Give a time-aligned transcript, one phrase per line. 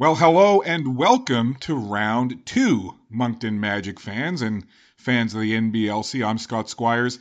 [0.00, 4.64] Well, hello and welcome to round two, Moncton Magic fans and
[4.96, 6.26] fans of the NBLC.
[6.26, 7.18] I'm Scott Squires.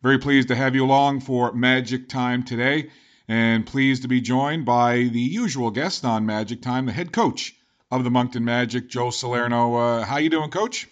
[0.00, 2.90] Very pleased to have you along for Magic Time today,
[3.26, 7.52] and pleased to be joined by the usual guest on Magic Time, the head coach
[7.90, 9.74] of the Moncton Magic, Joe Salerno.
[9.74, 10.86] Uh, how you doing, Coach?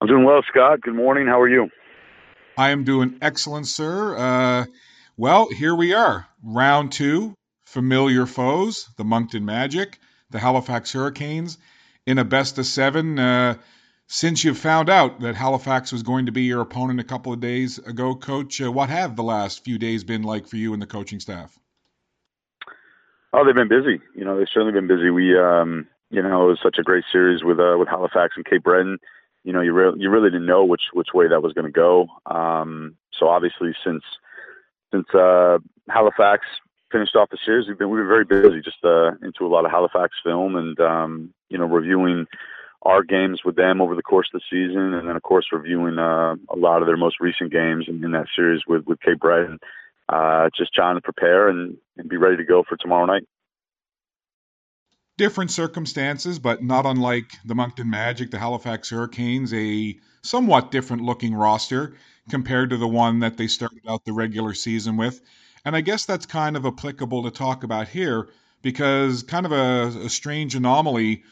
[0.00, 0.80] I'm doing well, Scott.
[0.80, 1.26] Good morning.
[1.26, 1.68] How are you?
[2.56, 4.16] I am doing excellent, sir.
[4.16, 4.64] Uh,
[5.18, 7.34] well, here we are, round two,
[7.66, 9.98] familiar foes, the Moncton Magic
[10.34, 11.58] the Halifax Hurricanes
[12.06, 13.18] in a best of seven.
[13.18, 13.54] Uh,
[14.08, 17.38] since you found out that Halifax was going to be your opponent a couple of
[17.38, 20.82] days ago, Coach, uh, what have the last few days been like for you and
[20.82, 21.56] the coaching staff?
[23.32, 24.00] Oh, they've been busy.
[24.14, 25.08] You know, they've certainly been busy.
[25.08, 28.44] We, um, you know, it was such a great series with uh, with Halifax and
[28.44, 28.98] Cape Breton.
[29.44, 31.70] You know, you really you really didn't know which which way that was going to
[31.72, 32.06] go.
[32.26, 34.02] Um, so obviously, since
[34.92, 36.44] since uh, Halifax
[36.94, 39.64] finished off the series, we've been we were very busy, just uh, into a lot
[39.64, 42.26] of Halifax film and um, you know reviewing
[42.82, 45.98] our games with them over the course of the season, and then of course reviewing
[45.98, 49.18] uh, a lot of their most recent games in, in that series with with Cape
[49.18, 49.58] Breton.
[50.08, 53.24] Uh, just trying to prepare and, and be ready to go for tomorrow night.
[55.16, 61.34] Different circumstances, but not unlike the Moncton Magic, the Halifax Hurricanes, a somewhat different looking
[61.34, 61.94] roster
[62.28, 65.20] compared to the one that they started out the regular season with.
[65.64, 68.28] And I guess that's kind of applicable to talk about here
[68.62, 71.22] because kind of a, a strange anomaly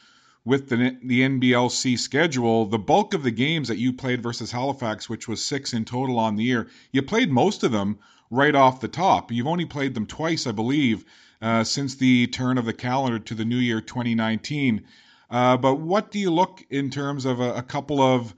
[0.44, 5.08] with the the NBLC schedule, the bulk of the games that you played versus Halifax,
[5.08, 7.98] which was six in total on the year, you played most of them
[8.30, 9.30] right off the top.
[9.30, 11.04] You've only played them twice, I believe,
[11.40, 14.84] uh, since the turn of the calendar to the new year 2019.
[15.30, 18.34] Uh, but what do you look in terms of a, a couple of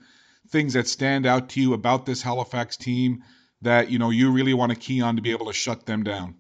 [0.49, 3.25] things that stand out to you about this Halifax team
[3.65, 6.03] that you know you really want to key on to be able to shut them
[6.03, 6.37] down?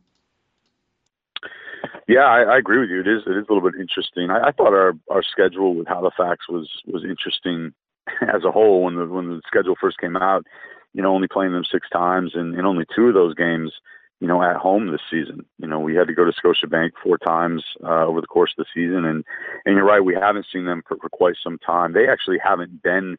[2.07, 3.01] Yeah, I, I agree with you.
[3.01, 4.31] It is it is a little bit interesting.
[4.31, 7.73] I, I thought our our schedule with Halifax was was interesting
[8.23, 10.47] as a whole when the when the schedule first came out.
[10.93, 13.73] You know, only playing them six times and, and only two of those games,
[14.21, 15.45] you know, at home this season.
[15.59, 18.65] You know, we had to go to Scotiabank four times uh, over the course of
[18.65, 19.25] the season, and
[19.65, 21.95] and you're right, we haven't seen them for, for quite some time.
[21.95, 23.17] They actually haven't been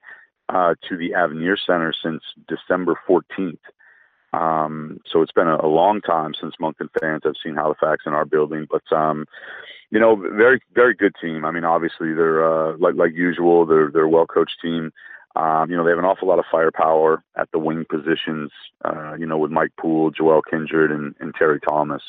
[0.50, 3.58] uh, to the Avenir Center since December 14th.
[4.36, 8.14] Um, so it's been a, a, long time since Moncton fans have seen Halifax in
[8.14, 9.26] our building, but um,
[9.92, 11.46] you know, very very good team.
[11.46, 13.66] I mean, obviously they're uh, like like usual.
[13.66, 14.92] They're they're well coached team.
[15.36, 18.52] Um, you know, they have an awful lot of firepower at the wing positions.
[18.84, 22.02] Uh, you know, with Mike Poole, Joel Kindred, and, and Terry Thomas.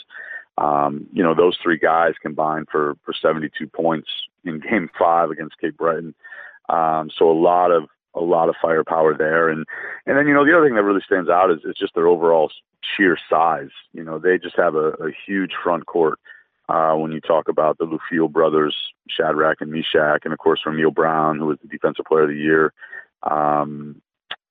[0.58, 4.08] Um, you know, those three guys combined for for 72 points
[4.44, 6.14] in Game Five against Cape Breton.
[6.68, 7.84] Um, so a lot of
[8.16, 9.48] a lot of firepower there.
[9.48, 9.64] And
[10.06, 12.08] and then you know the other thing that really stands out is, is just their
[12.08, 12.50] overall
[12.96, 13.70] sheer size.
[13.92, 16.18] You know they just have a, a huge front court.
[16.68, 18.74] Uh, when you talk about the Lufil brothers,
[19.08, 22.34] Shadrach and Meshach, and of course Ramil Brown, who was the Defensive Player of the
[22.34, 22.72] Year,
[23.22, 24.00] um,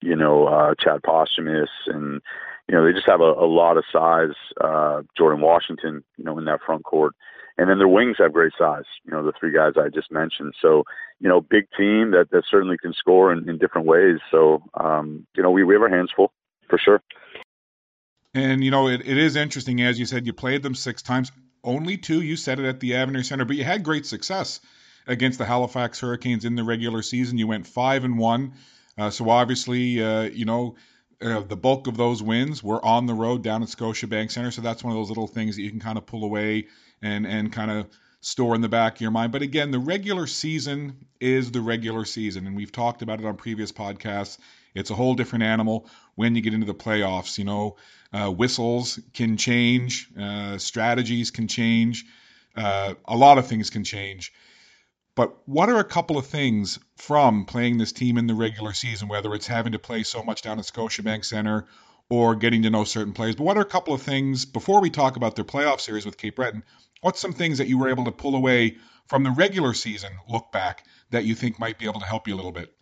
[0.02, 2.22] you know uh, Chad Posthumus, and
[2.70, 4.36] you know they just have a, a lot of size.
[4.62, 7.14] Uh, Jordan Washington, you know, in that front court.
[7.58, 10.54] And then their wings have great size, you know, the three guys I just mentioned.
[10.62, 10.84] So,
[11.20, 14.18] you know, big team that, that certainly can score in, in different ways.
[14.30, 16.34] So, um, you know, we, we have our hands full
[16.70, 17.02] for sure.
[18.34, 19.82] And, you know, it, it is interesting.
[19.82, 21.32] As you said, you played them six times,
[21.64, 22.22] only two.
[22.22, 24.60] You said it at the Avenir Center, but you had great success
[25.08, 27.38] against the Halifax Hurricanes in the regular season.
[27.38, 28.56] You went five and one.
[28.98, 30.76] Uh, so obviously, uh, you know,
[31.22, 34.52] uh, the bulk of those wins were on the road down at Scotiabank Center.
[34.52, 36.68] So that's one of those little things that you can kind of pull away
[37.02, 37.88] and and kind of
[38.22, 39.32] store in the back of your mind.
[39.32, 43.38] But again, the regular season is the regular season, and we've talked about it on
[43.38, 44.40] previous podcasts.
[44.74, 47.38] It's a whole different animal when you get into the playoffs.
[47.38, 47.78] You know,
[48.12, 52.06] uh, whistles can change, uh, strategies can change,
[52.56, 54.34] uh, a lot of things can change.
[55.16, 59.08] But what are a couple of things from playing this team in the regular season,
[59.08, 61.68] whether it's having to play so much down at Scotiabank Center
[62.10, 63.36] or getting to know certain players?
[63.36, 66.18] But what are a couple of things before we talk about their playoff series with
[66.18, 66.64] Cape Breton?
[67.06, 70.52] What's some things that you were able to pull away from the regular season look
[70.52, 72.74] back that you think might be able to help you a little bit?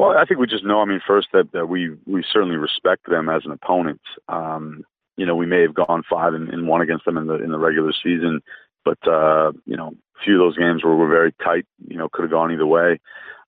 [0.00, 0.80] Well, I think we just know.
[0.80, 4.00] I mean, first that, that we we certainly respect them as an opponent.
[4.28, 4.82] Um,
[5.16, 7.52] you know, we may have gone five and, and one against them in the in
[7.52, 8.40] the regular season,
[8.84, 11.66] but uh, you know, a few of those games were, were very tight.
[11.86, 12.98] You know, could have gone either way.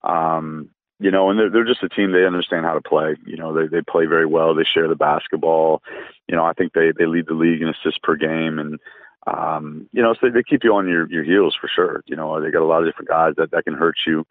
[0.04, 0.70] Um,
[1.02, 2.12] you know, and they're, they're just a team.
[2.12, 3.16] They understand how to play.
[3.26, 4.54] You know, they, they play very well.
[4.54, 5.82] They share the basketball.
[6.28, 8.58] You know, I think they, they lead the league in assists per game.
[8.58, 8.78] And,
[9.26, 12.02] um, you know, so they, they keep you on your, your heels for sure.
[12.06, 14.24] You know, they got a lot of different guys that, that can hurt you.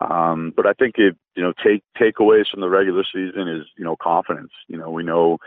[0.00, 3.84] Um, but I think it, you know, take takeaways from the regular season is, you
[3.84, 4.52] know, confidence.
[4.68, 5.38] You know, we know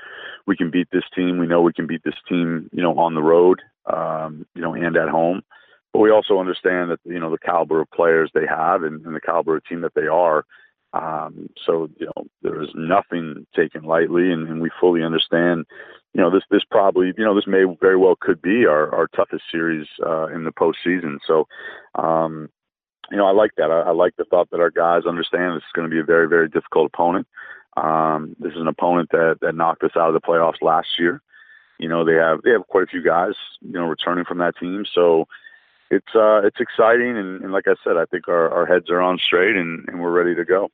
[0.48, 1.38] we can beat this team.
[1.38, 4.74] We know we can beat this team, you know, on the road, um, you know,
[4.74, 5.44] and at home.
[5.94, 9.16] but we also understand that you know the caliber of players they have and, and
[9.16, 10.46] the caliber of team that they are.
[10.94, 15.66] Um, so you know there is nothing taken lightly, and, and we fully understand.
[16.14, 19.08] You know this this probably you know this may very well could be our our
[19.08, 21.18] toughest series uh, in the postseason.
[21.28, 21.48] So
[21.96, 22.50] um,
[23.12, 23.70] you know I like that.
[23.70, 26.06] I, I like the thought that our guys understand this is going to be a
[26.06, 27.28] very very difficult opponent.
[27.78, 31.22] Um, this is an opponent that that knocked us out of the playoffs last year.
[31.78, 34.58] You know they have they have quite a few guys you know returning from that
[34.58, 34.86] team.
[34.96, 35.28] So
[35.90, 39.02] it's uh, it's exciting, and, and, like I said, I think our, our heads are
[39.02, 40.70] on straight, and, and we're ready to go.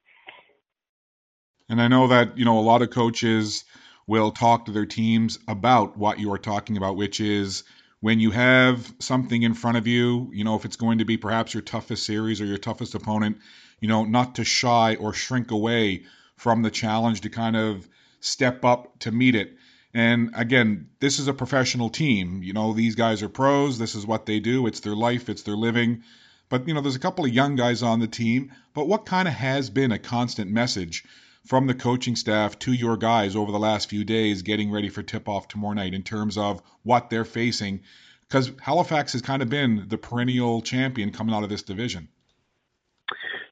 [1.69, 3.63] And I know that you know a lot of coaches
[4.07, 7.63] will talk to their teams about what you are talking about, which is
[8.01, 11.17] when you have something in front of you, you know, if it's going to be
[11.17, 13.37] perhaps your toughest series or your toughest opponent,
[13.79, 16.03] you know, not to shy or shrink away
[16.35, 17.87] from the challenge to kind of
[18.19, 19.55] step up to meet it.
[19.95, 22.43] And again, this is a professional team.
[22.43, 23.79] You know, these guys are pros.
[23.79, 24.67] This is what they do.
[24.67, 26.03] It's their life, it's their living.
[26.49, 28.51] But, you know, there's a couple of young guys on the team.
[28.73, 31.05] But what kind of has been a constant message
[31.45, 35.01] from the coaching staff to your guys over the last few days getting ready for
[35.01, 37.79] tip off tomorrow night in terms of what they're facing?
[38.27, 42.09] Because Halifax has kind of been the perennial champion coming out of this division.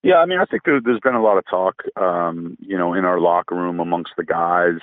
[0.01, 2.93] Yeah, I mean, I think there, has been a lot of talk, um, you know,
[2.95, 4.81] in our locker room amongst the guys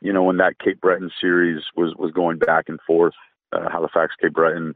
[0.00, 3.14] you know, when that Cape Breton series was was going back and forth,
[3.52, 4.74] uh, Halifax, Cape Breton,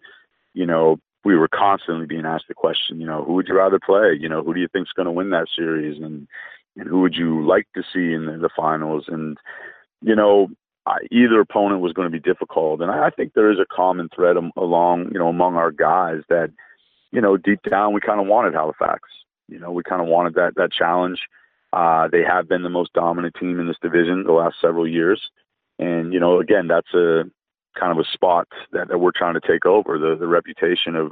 [0.52, 3.78] you know, we were constantly being asked the question, you know, who would you rather
[3.78, 4.16] play?
[4.18, 6.28] You know, who do you think's going to win that series, and
[6.76, 9.04] and who would you like to see in the, the finals?
[9.08, 9.38] And
[10.02, 10.48] you know,
[10.86, 13.74] I, either opponent was going to be difficult, and I, I think there is a
[13.74, 16.50] common thread along, you know, among our guys that,
[17.10, 19.00] you know, deep down we kind of wanted Halifax.
[19.48, 21.20] You know, we kind of wanted that that challenge.
[21.74, 25.20] Uh, they have been the most dominant team in this division the last several years.
[25.80, 27.24] And, you know, again, that's a
[27.76, 31.10] kind of a spot that, that we're trying to take over the, the reputation of,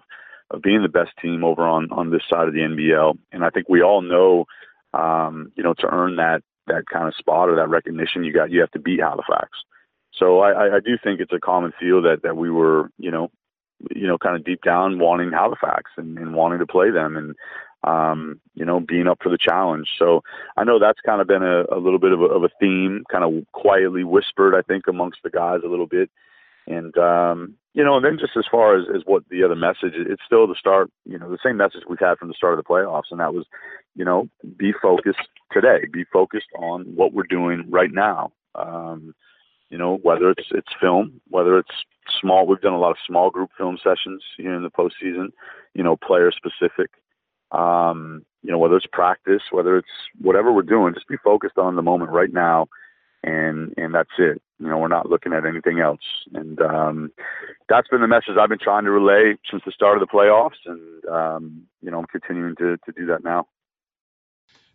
[0.53, 3.19] of being the best team over on, on this side of the NBL.
[3.33, 4.45] And I think we all know,
[4.95, 8.53] um, you know, to earn that, that kind of spot or that recognition, you got,
[8.53, 9.49] you have to beat Halifax.
[10.15, 13.33] So I, I do think it's a common feel that, that we were, you know,
[13.93, 17.17] you know, kind of deep down wanting Halifax and, and wanting to play them.
[17.17, 17.35] And
[17.85, 19.89] um, you know, being up for the challenge.
[19.99, 20.23] So
[20.57, 23.05] I know that's kind of been a, a little bit of a, of a, theme,
[23.11, 26.11] kind of quietly whispered, I think, amongst the guys a little bit.
[26.67, 29.95] And, um, you know, and then just as far as, as what the other message,
[29.97, 32.65] it's still the start, you know, the same message we've had from the start of
[32.65, 33.11] the playoffs.
[33.11, 33.47] And that was,
[33.97, 38.33] you know, be focused today, be focused on what we're doing right now.
[38.55, 39.15] Um,
[39.71, 41.73] you know, whether it's, it's film, whether it's
[42.21, 45.33] small, we've done a lot of small group film sessions here in the postseason,
[45.75, 46.91] you know, player specific
[47.53, 49.89] um, you know, whether it's practice, whether it's
[50.21, 52.67] whatever we're doing, just be focused on the moment right now,
[53.23, 54.43] and and that's it.
[54.59, 56.01] You know, we're not looking at anything else,
[56.35, 57.13] and um,
[57.69, 60.59] that's been the message I've been trying to relay since the start of the playoffs,
[60.67, 63.47] and um, you know, I'm continuing to to do that now.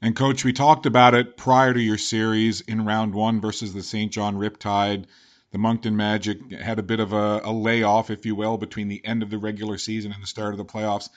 [0.01, 3.81] And coach, we talked about it prior to your series in round one versus the
[3.81, 4.11] St.
[4.11, 5.05] John Riptide.
[5.51, 9.03] The Moncton Magic had a bit of a, a layoff, if you will, between the
[9.03, 11.09] end of the regular season and the start of the playoffs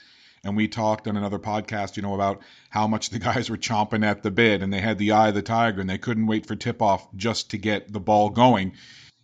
[0.44, 4.04] and we talked on another podcast, you know, about how much the guys were chomping
[4.04, 6.46] at the bit and they had the eye of the tiger and they couldn't wait
[6.46, 8.72] for tip off just to get the ball going.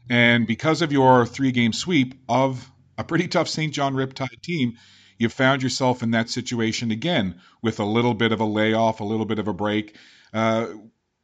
[0.09, 3.73] And because of your three game sweep of a pretty tough St.
[3.73, 4.77] John Riptide team,
[5.19, 9.05] you found yourself in that situation again with a little bit of a layoff, a
[9.05, 9.97] little bit of a break.
[10.33, 10.69] Uh,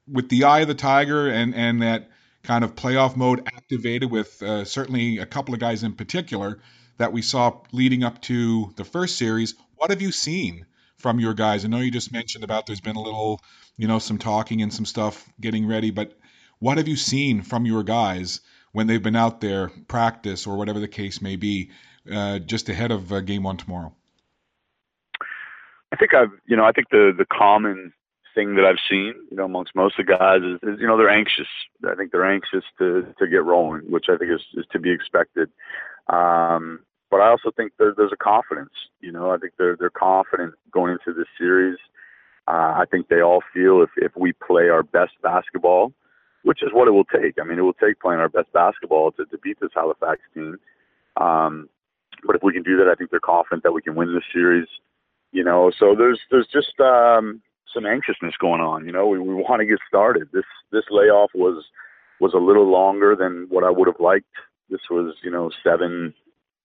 [0.08, 2.08] with the eye of the tiger and, and that
[2.42, 6.58] kind of playoff mode activated with uh, certainly a couple of guys in particular
[6.98, 10.64] that we saw leading up to the first series, what have you seen
[10.98, 11.64] from your guys?
[11.64, 13.40] I know you just mentioned about there's been a little,
[13.76, 16.16] you know, some talking and some stuff getting ready, but
[16.60, 20.78] what have you seen from your guys when they've been out there practice or whatever
[20.78, 21.70] the case may be,
[22.08, 23.92] uh, just ahead of uh, game one tomorrow?
[25.92, 27.92] I think I've, you know, I think the the common
[28.36, 30.96] thing that I've seen, you know, amongst most of the guys is, is, you know,
[30.96, 31.48] they're anxious.
[31.84, 34.92] I think they're anxious to to get rolling, which I think is, is to be
[34.92, 35.50] expected.
[36.06, 38.72] Um, but I also think there, there's a confidence.
[39.02, 41.76] You know, I think they're they're confident going into this series.
[42.48, 45.92] Uh, I think they all feel if if we play our best basketball,
[46.42, 47.36] which is what it will take.
[47.38, 50.56] I mean, it will take playing our best basketball to, to beat this Halifax team.
[51.18, 51.68] Um,
[52.26, 54.24] but if we can do that, I think they're confident that we can win this
[54.32, 54.68] series.
[55.32, 57.42] You know, so there's there's just um,
[57.74, 58.86] some anxiousness going on.
[58.86, 60.30] You know, we, we want to get started.
[60.32, 61.62] This this layoff was
[62.20, 64.32] was a little longer than what I would have liked.
[64.70, 66.14] This was you know seven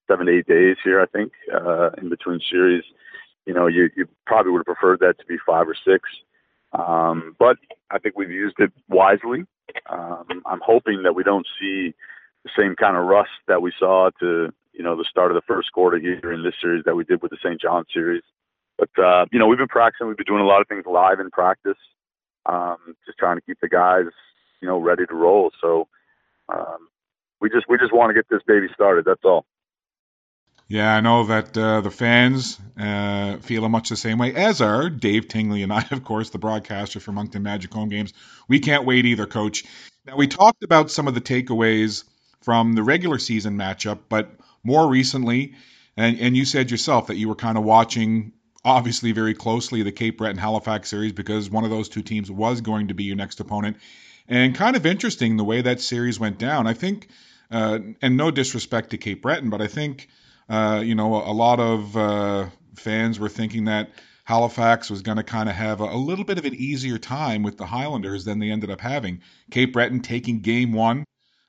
[0.07, 2.83] seven to eight days here, I think, uh, in between series.
[3.45, 6.09] You know, you, you probably would have preferred that to be five or six.
[6.73, 7.57] Um, but
[7.91, 9.45] I think we've used it wisely.
[9.89, 11.93] Um, I'm hoping that we don't see
[12.43, 15.47] the same kind of rust that we saw to, you know, the start of the
[15.47, 17.59] first quarter here in this series that we did with the St.
[17.59, 18.23] John series.
[18.77, 20.07] But uh, you know, we've been practicing.
[20.07, 21.77] We've been doing a lot of things live in practice,
[22.45, 24.05] um, just trying to keep the guys,
[24.61, 25.51] you know, ready to roll.
[25.59, 25.87] So
[26.49, 26.87] um,
[27.41, 29.05] we just we just want to get this baby started.
[29.05, 29.45] That's all.
[30.69, 34.89] Yeah, I know that uh, the fans uh, feel much the same way, as are
[34.89, 38.13] Dave Tingley and I, of course, the broadcaster for Moncton Magic Home Games.
[38.49, 39.63] We can't wait either, Coach.
[40.05, 42.03] Now, we talked about some of the takeaways
[42.41, 44.29] from the regular season matchup, but
[44.63, 45.55] more recently,
[45.95, 48.33] and, and you said yourself that you were kind of watching,
[48.65, 52.59] obviously, very closely the Cape Breton Halifax series because one of those two teams was
[52.59, 53.77] going to be your next opponent.
[54.27, 56.67] And kind of interesting the way that series went down.
[56.67, 57.07] I think,
[57.49, 60.09] uh, and no disrespect to Cape Breton, but I think
[60.49, 63.91] uh, you know, a, a lot of uh, fans were thinking that
[64.23, 67.43] Halifax was going to kind of have a, a, little bit of an easier time
[67.43, 69.21] with the Highlanders than they ended up having.
[69.51, 71.05] Cape Breton taking game one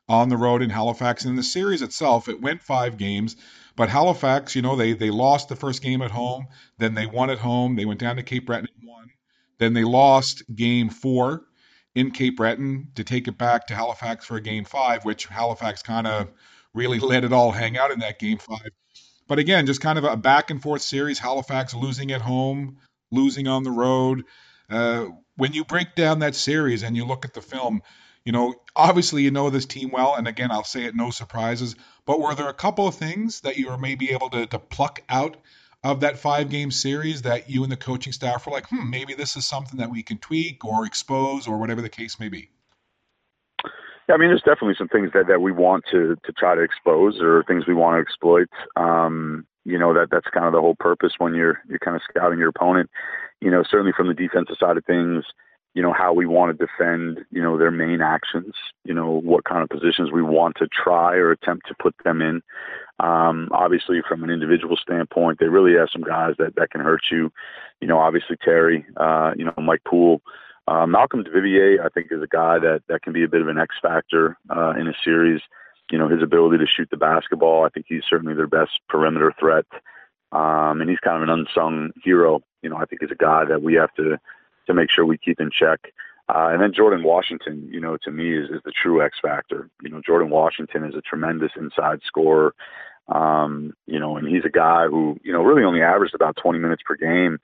[0.08, 1.24] on the road in Halifax.
[1.24, 3.36] And in the series itself, it went five games.
[3.76, 6.46] But Halifax, you know, they, they lost the first game at home,
[6.78, 7.76] then they won at home.
[7.76, 9.10] They went down to Cape Breton and won.
[9.58, 11.44] Then they lost game four
[11.94, 15.82] in Cape Breton to take it back to Halifax for a game five, which Halifax
[15.82, 16.30] kind of
[16.74, 18.70] really let it all hang out in that game five.
[19.28, 21.18] But again, just kind of a back and forth series.
[21.18, 22.78] Halifax losing at home,
[23.12, 24.24] losing on the road.
[24.68, 25.06] Uh,
[25.36, 27.82] when you break down that series and you look at the film,
[28.24, 31.76] you know, obviously you know this team well, and again, I'll say it, no surprises.
[32.06, 35.02] But were there a couple of things that you were maybe able to, to pluck
[35.08, 35.36] out
[35.84, 39.14] of that five game series that you and the coaching staff were like, hmm, maybe
[39.14, 42.50] this is something that we can tweak or expose or whatever the case may be?
[44.08, 46.62] Yeah, I mean, there's definitely some things that, that we want to to try to
[46.62, 48.48] expose or things we want to exploit.
[48.76, 52.02] Um, you know that that's kind of the whole purpose when you're you're kind of
[52.08, 52.90] scouting your opponent.
[53.40, 55.24] You know, certainly from the defensive side of things,
[55.74, 57.18] you know how we want to defend.
[57.30, 58.54] You know their main actions.
[58.84, 62.22] You know what kind of positions we want to try or attempt to put them
[62.22, 62.42] in.
[62.98, 67.02] Um, obviously, from an individual standpoint, they really have some guys that that can hurt
[67.10, 67.30] you.
[67.82, 68.86] You know, obviously Terry.
[68.96, 70.22] Uh, you know Mike Poole.
[70.68, 73.48] Uh, Malcolm Duvivier, I think, is a guy that, that can be a bit of
[73.48, 75.40] an X factor uh, in a series.
[75.90, 79.32] You know, his ability to shoot the basketball, I think he's certainly their best perimeter
[79.40, 79.64] threat.
[80.30, 82.42] Um, and he's kind of an unsung hero.
[82.60, 84.18] You know, I think he's a guy that we have to
[84.66, 85.80] to make sure we keep in check.
[86.28, 89.70] Uh, and then Jordan Washington, you know, to me is, is the true X factor.
[89.82, 92.54] You know, Jordan Washington is a tremendous inside scorer.
[93.08, 96.58] Um, you know, and he's a guy who, you know, really only averaged about 20
[96.58, 97.38] minutes per game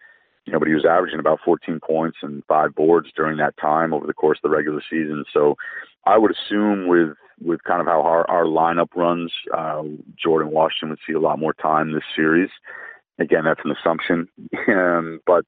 [0.44, 3.94] you know, but he was averaging about 14 points and five boards during that time
[3.94, 5.24] over the course of the regular season.
[5.32, 5.56] So
[6.04, 9.82] I would assume with with kind of how our, our lineup runs, uh,
[10.22, 12.50] Jordan Washington would see a lot more time this series.
[13.18, 14.28] Again, that's an assumption,
[14.68, 15.44] um, but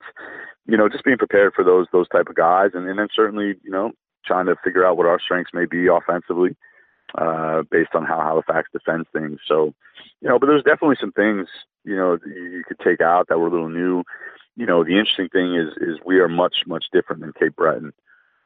[0.67, 3.55] you know, just being prepared for those those type of guys, and, and then certainly
[3.63, 3.93] you know
[4.25, 6.57] trying to figure out what our strengths may be offensively
[7.17, 9.39] uh, based on how Halifax defends things.
[9.47, 9.73] So,
[10.21, 11.49] you know, but there's definitely some things
[11.85, 14.03] you know you could take out that were a little new
[14.57, 17.93] you know, the interesting thing is is we are much much different than Cape Breton.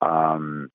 [0.02, 0.70] Um,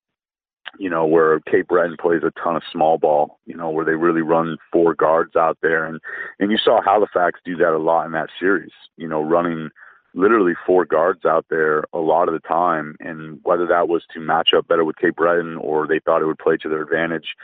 [0.77, 3.39] you know, where Cape Breton plays a ton of small ball.
[3.45, 5.99] You know, where they really run four guards out there, and
[6.39, 8.71] and you saw Halifax do that a lot in that series.
[8.97, 9.69] You know, running
[10.13, 14.21] literally four guards out there a lot of the time, and whether that was to
[14.21, 17.35] match up better with Cape Breton or they thought it would play to their advantage.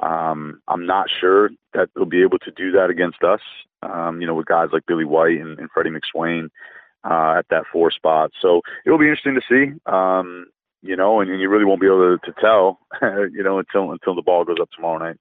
[0.00, 3.40] Um, I'm not sure that they'll be able to do that against us.
[3.82, 6.50] Um, you know, with guys like Billy White and, and Freddie McSwain
[7.04, 8.30] uh, at that four spot.
[8.40, 9.90] So it'll be interesting to see.
[9.90, 10.46] Um,
[10.82, 13.90] you know, and, and, you really won't be able to, to tell, you know, until
[13.92, 15.16] until the ball goes up tomorrow night.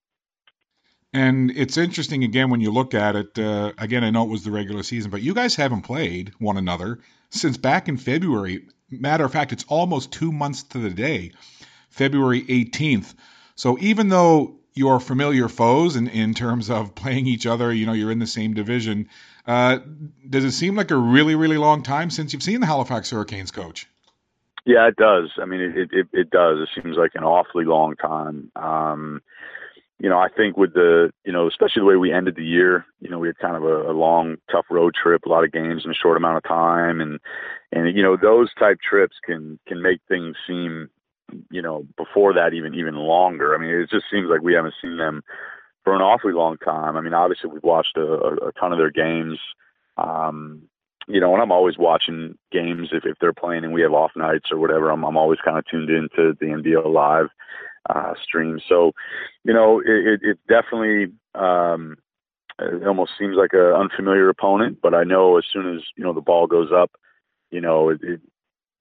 [1.13, 3.39] And it's interesting again when you look at it.
[3.39, 6.57] Uh, again, I know it was the regular season, but you guys haven't played one
[6.57, 8.67] another since back in February.
[8.89, 11.31] Matter of fact, it's almost two months to the day,
[11.89, 13.15] February 18th.
[13.55, 17.93] So even though you're familiar foes in, in terms of playing each other, you know,
[17.93, 19.09] you're in the same division,
[19.47, 19.79] uh,
[20.29, 23.51] does it seem like a really, really long time since you've seen the Halifax Hurricanes
[23.51, 23.87] coach?
[24.65, 25.31] Yeah, it does.
[25.41, 26.59] I mean, it it, it does.
[26.59, 28.51] It seems like an awfully long time.
[28.57, 29.21] Um,
[29.99, 32.85] you know, I think with the, you know, especially the way we ended the year,
[32.99, 35.51] you know, we had kind of a, a long, tough road trip, a lot of
[35.51, 37.19] games in a short amount of time, and
[37.71, 40.89] and you know, those type trips can can make things seem,
[41.49, 43.55] you know, before that even even longer.
[43.55, 45.23] I mean, it just seems like we haven't seen them
[45.87, 46.97] for an awfully long time.
[46.97, 49.39] I mean, obviously we've watched a, a, ton of their games.
[49.95, 50.63] Um,
[51.07, 54.11] you know, and I'm always watching games if, if they're playing and we have off
[54.13, 54.89] nights or whatever.
[54.89, 57.27] I'm, I'm always kind of tuned into the NBL live
[57.89, 58.59] uh, stream.
[58.67, 58.91] So,
[59.45, 61.95] you know, it, it, it definitely um,
[62.59, 66.11] it almost seems like an unfamiliar opponent, but I know as soon as you know
[66.11, 66.91] the ball goes up,
[67.49, 68.19] you know, it, it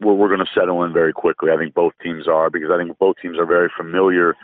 [0.01, 1.51] we're, we're going to settle in very quickly.
[1.51, 4.35] I think both teams are because I think both teams are very familiar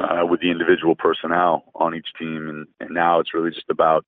[0.00, 4.04] uh, with the individual personnel on each team, and, and now it's really just about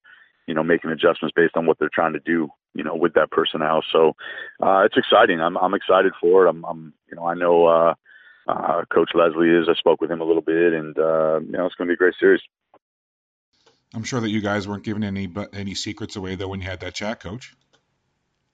[0.46, 3.30] you know making adjustments based on what they're trying to do you know with that
[3.30, 3.82] personnel.
[3.92, 4.14] So
[4.62, 5.40] uh, it's exciting.
[5.40, 6.50] I'm I'm excited for it.
[6.50, 7.94] I'm, I'm you know I know uh,
[8.46, 9.68] uh, Coach Leslie is.
[9.68, 11.94] I spoke with him a little bit, and uh, you know it's going to be
[11.94, 12.40] a great series.
[13.94, 16.68] I'm sure that you guys weren't giving any but any secrets away though when you
[16.68, 17.54] had that chat, Coach.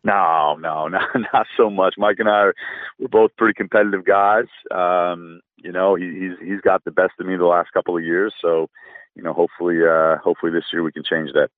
[0.04, 1.94] No, no, not not so much.
[1.96, 2.54] Mike and I, are,
[2.99, 4.44] we're both pretty competitive guys.
[4.70, 8.04] Um, you know, he, he's he's got the best of me the last couple of
[8.04, 8.34] years.
[8.42, 8.68] So,
[9.14, 11.49] you know, hopefully, uh, hopefully this year we can change that.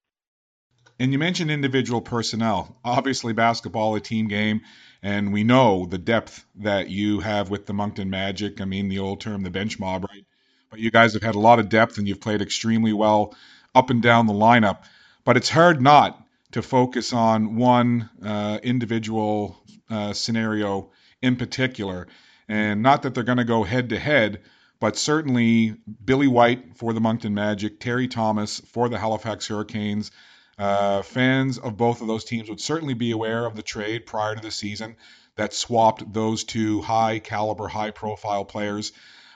[0.99, 2.79] And you mentioned individual personnel.
[2.83, 4.63] Obviously, basketball a team game,
[5.03, 8.61] and we know the depth that you have with the Moncton Magic.
[8.61, 10.25] I mean, the old term, the bench mob, right?
[10.71, 13.35] But you guys have had a lot of depth, and you've played extremely well
[13.75, 14.85] up and down the lineup.
[15.25, 16.26] But it's hard not
[16.57, 22.09] to focus on one uh, individual uh, scenario in particular.
[22.49, 24.41] And not that they're going to go head to head,
[24.81, 30.11] but certainly Billy White for the Moncton Magic, Terry Thomas for the Halifax Hurricanes.
[30.59, 34.35] Uh, fans of both of those teams would certainly be aware of the trade prior
[34.35, 34.97] to the season
[35.35, 38.93] that swapped those two high caliber, high profile players.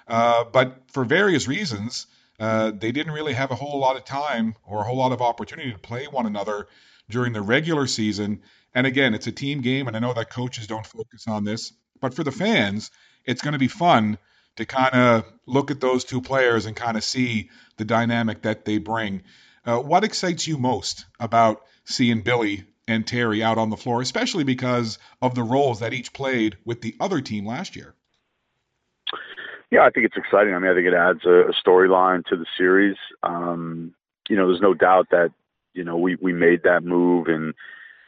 [0.08, 2.06] Uh, but for various reasons,
[2.38, 5.20] uh, they didn't really have a whole lot of time or a whole lot of
[5.20, 6.66] opportunity to play one another
[7.10, 8.40] during the regular season.
[8.74, 11.72] And again, it's a team game, and I know that coaches don't focus on this,
[12.00, 12.90] but for the fans,
[13.24, 14.18] it's going to be fun
[14.56, 18.64] to kind of look at those two players and kind of see the dynamic that
[18.64, 19.22] they bring.
[19.64, 24.44] Uh, what excites you most about seeing Billy and Terry out on the floor, especially
[24.44, 27.94] because of the roles that each played with the other team last year?
[29.70, 30.54] Yeah, I think it's exciting.
[30.54, 32.96] I mean, I think it adds a, a storyline to the series.
[33.22, 33.94] Um,
[34.28, 35.30] you know, there's no doubt that
[35.74, 37.54] you know, we, we made that move and,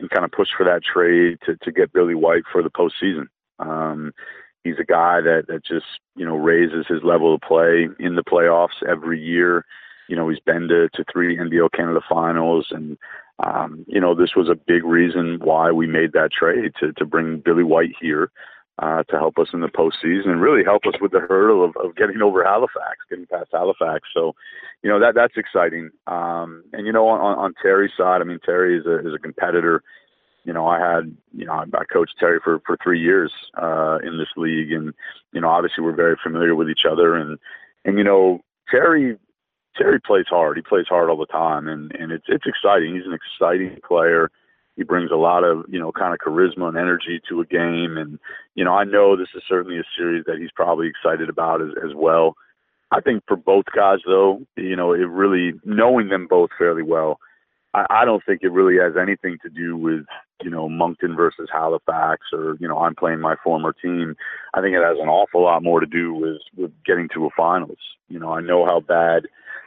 [0.00, 3.26] and kind of pushed for that trade to, to get Billy White for the postseason.
[3.58, 4.12] Um,
[4.64, 8.24] he's a guy that, that just, you know, raises his level of play in the
[8.24, 9.64] playoffs every year.
[10.08, 12.98] You know, he's been to, to three NBL Canada finals and,
[13.42, 17.04] um, you know, this was a big reason why we made that trade to, to
[17.04, 18.30] bring Billy White here
[18.78, 21.76] uh, to help us in the postseason and really help us with the hurdle of,
[21.76, 24.08] of getting over Halifax, getting past Halifax.
[24.14, 24.34] So,
[24.82, 25.90] you know that that's exciting.
[26.06, 29.18] Um, and you know, on, on Terry's side, I mean, Terry is a is a
[29.18, 29.82] competitor.
[30.44, 34.18] You know, I had you know I, coached Terry for for three years uh, in
[34.18, 34.92] this league, and
[35.32, 37.14] you know, obviously we're very familiar with each other.
[37.14, 37.38] And
[37.84, 39.18] and you know, Terry
[39.76, 40.56] Terry plays hard.
[40.56, 42.94] He plays hard all the time, and and it's it's exciting.
[42.96, 44.30] He's an exciting player
[44.76, 47.96] he brings a lot of you know kind of charisma and energy to a game.
[47.96, 48.18] And
[48.54, 51.70] you know i know this is certainly a series that he's probably excited about as,
[51.84, 52.36] as well.
[52.90, 57.18] I think for both guys though you know it really knowing them both fairly well
[57.74, 60.04] I, I don't think it really has anything to do with
[60.42, 64.14] you know moncton versus halifax or you know i'm playing my former team.
[64.54, 67.30] I think it has an awful lot more to do with with getting to a
[67.36, 67.78] finals.
[68.08, 69.26] You know i know how bad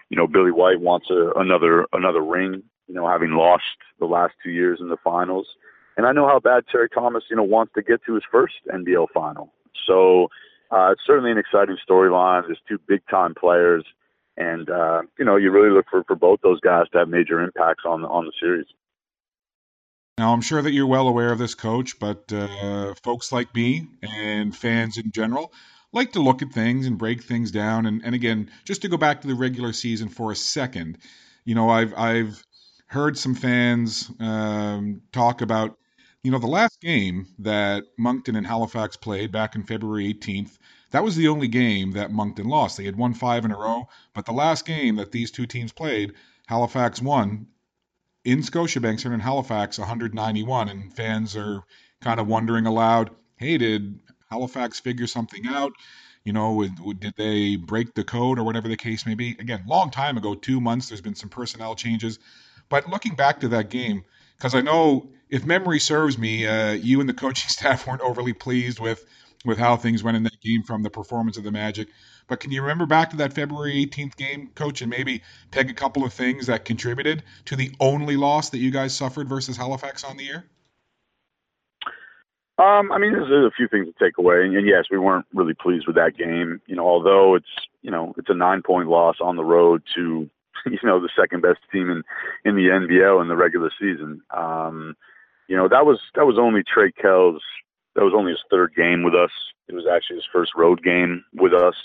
[0.09, 3.63] you know billy white wants a, another another ring you know, having lost
[3.99, 5.47] the last two years in the finals.
[5.97, 8.55] And I know how bad Terry Thomas, you know, wants to get to his first
[8.73, 9.53] NBL final.
[9.87, 10.29] So
[10.71, 12.43] uh, it's certainly an exciting storyline.
[12.45, 13.85] There's two big time players.
[14.37, 17.39] And, uh, you know, you really look for, for both those guys to have major
[17.39, 18.65] impacts on, on the series.
[20.17, 23.87] Now, I'm sure that you're well aware of this, coach, but uh, folks like me
[24.01, 25.53] and fans in general
[25.95, 27.85] like to look at things and break things down.
[27.85, 30.97] And, and again, just to go back to the regular season for a second,
[31.45, 32.45] you know, I've I've
[32.87, 35.77] heard some fans um, talk about,
[36.23, 40.57] you know, the last game that Moncton and Halifax played back in February 18th.
[40.91, 42.77] That was the only game that Moncton lost.
[42.77, 45.71] They had won five in a row, but the last game that these two teams
[45.71, 46.13] played,
[46.47, 47.47] Halifax won
[48.23, 50.69] in Scotiabank Center in Halifax 191.
[50.69, 51.63] And fans are
[52.01, 55.73] kind of wondering aloud, hey, did Halifax figure something out?
[56.23, 56.67] You know,
[56.97, 59.31] did they break the code or whatever the case may be?
[59.39, 62.17] Again, long time ago, two months, there's been some personnel changes.
[62.69, 64.03] But looking back to that game,
[64.37, 68.33] because I know if memory serves me, uh, you and the coaching staff weren't overly
[68.33, 69.05] pleased with
[69.43, 71.87] with how things went in that game from the performance of the Magic.
[72.27, 75.73] But can you remember back to that February 18th game, coach, and maybe peg a
[75.73, 80.03] couple of things that contributed to the only loss that you guys suffered versus Halifax
[80.03, 80.45] on the year?
[82.57, 85.25] Um, I mean, there's a few things to take away, and, and yes, we weren't
[85.33, 86.61] really pleased with that game.
[86.67, 87.45] You know, although it's
[87.81, 90.29] you know it's a nine point loss on the road to
[90.71, 92.03] you know the second best team in
[92.43, 94.21] in the NBL in the regular season.
[94.35, 94.95] Um,
[95.47, 97.41] you know that was that was only Trey Kell's
[97.95, 99.31] that was only his third game with us.
[99.67, 101.75] It was actually his first road game with us.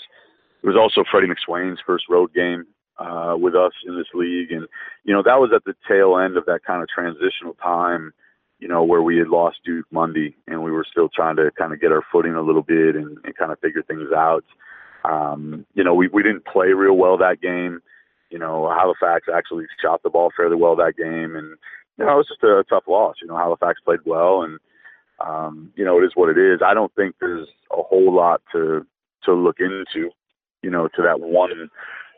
[0.63, 2.65] It was also Freddie McSwain's first road game
[2.99, 4.67] uh, with us in this league, and
[5.03, 8.13] you know that was at the tail end of that kind of transitional time
[8.61, 11.73] you know, where we had lost Duke Mondy and we were still trying to kind
[11.73, 14.45] of get our footing a little bit and, and kind of figure things out.
[15.03, 17.81] Um, you know, we, we didn't play real well that game.
[18.31, 21.35] You know, Halifax actually shot the ball fairly well that game.
[21.35, 21.57] And,
[21.97, 23.15] you know, it was just a, tough loss.
[23.21, 24.59] You know, Halifax played well and,
[25.19, 26.61] um, you know, it is what it is.
[26.65, 28.85] I don't think there's a whole lot to,
[29.25, 30.09] to look into,
[30.63, 31.69] you know, to that one,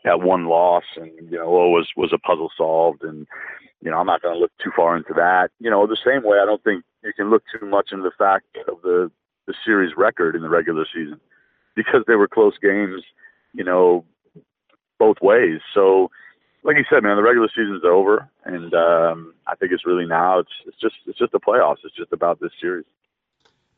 [0.04, 3.26] that one loss and, you know, oh, was, was a puzzle solved and,
[3.82, 5.50] you know, I'm not going to look too far into that.
[5.58, 8.16] You know, the same way I don't think you can look too much into the
[8.16, 9.10] fact of the
[9.46, 11.20] the series record in the regular season
[11.74, 13.02] because they were close games,
[13.52, 14.04] you know,
[14.98, 15.60] both ways.
[15.74, 16.10] So,
[16.62, 20.38] like you said, man, the regular season's over, and um, I think it's really now
[20.38, 21.78] it's it's just it's just the playoffs.
[21.84, 22.86] It's just about this series.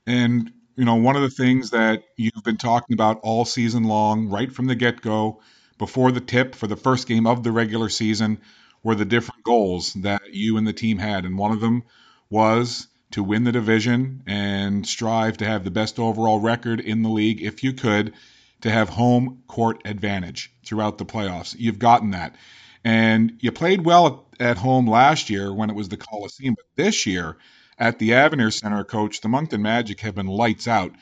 [0.06, 4.28] And you know, one of the things that you've been talking about all season long,
[4.28, 5.40] right from the get go,
[5.78, 8.38] before the tip for the first game of the regular season,
[8.82, 11.24] were the different goals that you and the team had.
[11.24, 11.82] And one of them
[12.30, 17.08] was to win the division and strive to have the best overall record in the
[17.08, 18.12] league if you could,
[18.62, 21.54] to have home court advantage throughout the playoffs.
[21.58, 22.36] You've gotten that.
[22.84, 27.06] And you played well at home last year when it was the Coliseum, but this
[27.06, 27.36] year
[27.78, 30.92] at the Avenir Center, coach, the Moncton Magic have been lights out,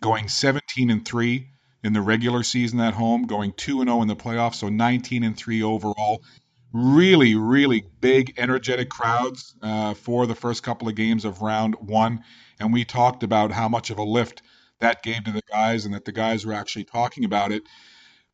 [0.00, 1.48] going 17 and 3
[1.84, 5.24] in the regular season at home, going 2 and 0 in the playoffs, so 19
[5.24, 6.22] and 3 overall
[6.72, 12.24] really, really big, energetic crowds uh, for the first couple of games of round one.
[12.58, 14.42] And we talked about how much of a lift
[14.82, 17.62] that gave to the guys and that the guys were actually talking about it.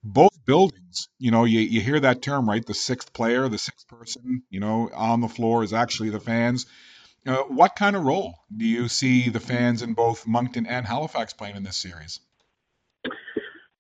[0.03, 2.65] Both buildings, you know, you, you hear that term, right?
[2.65, 6.67] The sixth player, the sixth person, you know, on the floor is actually the fans.
[7.27, 11.33] Uh, what kind of role do you see the fans in both Moncton and Halifax
[11.33, 12.21] playing in this series?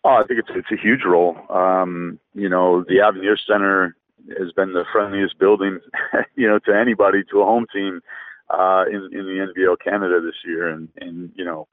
[0.04, 1.37] Oh, I think it's it's a huge role.
[1.50, 3.96] Um, you know, the Avenir Center
[4.38, 5.81] has been the friendliest building,
[6.37, 8.00] you know, to anybody, to a home team
[8.50, 11.68] uh, in in the NBL Canada this year, and and you know,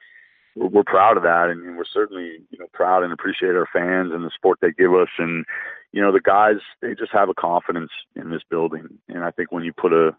[0.56, 4.12] we're, we're proud of that, and we're certainly you know proud and appreciate our fans
[4.14, 5.46] and the support they give us, and
[5.92, 9.52] you know, the guys they just have a confidence in this building, and I think
[9.52, 10.16] when you put a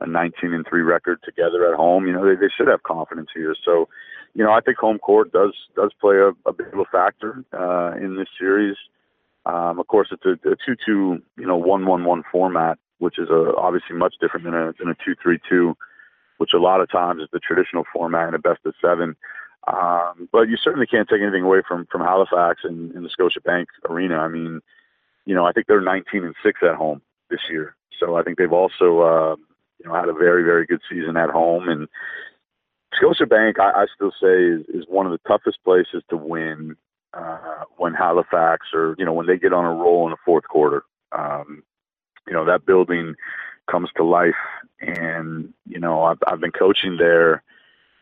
[0.00, 3.28] a 19 and three record together at home, you know, they, they should have confidence
[3.34, 3.54] here.
[3.64, 3.88] So,
[4.34, 7.44] you know, I think home court does does play a, a bit of a factor
[7.52, 8.76] uh, in this series.
[9.46, 13.96] Um, of course, it's a, a two-two, you know, one-one-one format, which is a, obviously
[13.96, 15.76] much different than a than a two-three-two,
[16.38, 19.16] which a lot of times is the traditional format in a best of seven.
[19.66, 23.66] Um, but you certainly can't take anything away from from Halifax and in the Scotiabank
[23.88, 24.18] Arena.
[24.18, 24.60] I mean,
[25.26, 28.38] you know, I think they're 19 and six at home this year, so I think
[28.38, 29.36] they've also, uh,
[29.78, 31.68] you know, had a very very good season at home.
[31.68, 31.88] And
[33.00, 36.76] Scotiabank, I, I still say, is, is one of the toughest places to win
[37.12, 40.44] uh, when Halifax or you know when they get on a roll in the fourth
[40.44, 40.84] quarter.
[41.12, 41.62] Um,
[42.26, 43.14] you know that building
[43.70, 44.34] comes to life,
[44.80, 47.42] and you know I've, I've been coaching there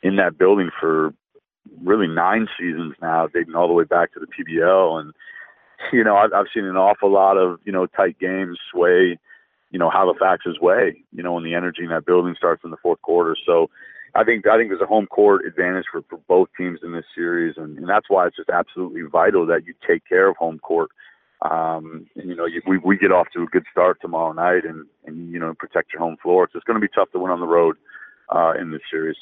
[0.02, 1.12] in that building for
[1.82, 5.12] really nine seasons now, dating all the way back to the PBL, and
[5.92, 9.18] you know I've, I've seen an awful lot of you know tight games sway
[9.70, 11.02] you know Halifax's way.
[11.12, 13.68] You know when the energy in that building starts in the fourth quarter, so
[14.14, 17.04] I think I think there's a home court advantage for, for both teams in this
[17.14, 20.58] series, and, and that's why it's just absolutely vital that you take care of home
[20.58, 20.90] court.
[21.42, 24.64] Um, and you know, you, we we get off to a good start tomorrow night,
[24.64, 26.48] and and you know, protect your home floor.
[26.50, 27.76] So it's going to be tough to win on the road
[28.34, 29.16] uh, in this series.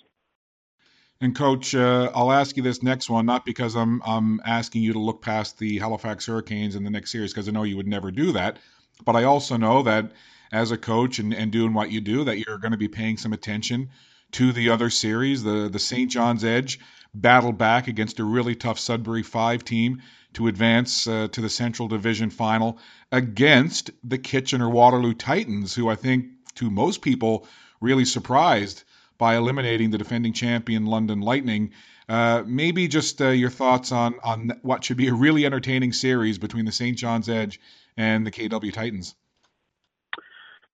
[1.21, 4.93] And coach, uh, I'll ask you this next one, not because I'm I'm asking you
[4.93, 7.89] to look past the Halifax Hurricanes in the next series, because I know you would
[7.89, 8.59] never do that.
[9.05, 10.13] But I also know that
[10.53, 13.17] as a coach and, and doing what you do, that you're going to be paying
[13.17, 13.91] some attention
[14.33, 15.43] to the other series.
[15.43, 16.11] The the St.
[16.11, 16.81] John's Edge
[17.15, 20.03] battled back against a really tough Sudbury Five team
[20.35, 22.79] to advance uh, to the Central Division Final
[23.11, 26.27] against the Kitchener Waterloo Titans, who I think
[26.57, 27.49] to most people
[27.81, 28.85] really surprised
[29.19, 31.73] by eliminating the defending champion London Lightning.
[32.09, 36.39] Uh, maybe just uh, your thoughts on on what should be a really entertaining series
[36.39, 36.97] between the St.
[36.97, 37.61] John's Edge
[37.97, 39.15] and the KW Titans.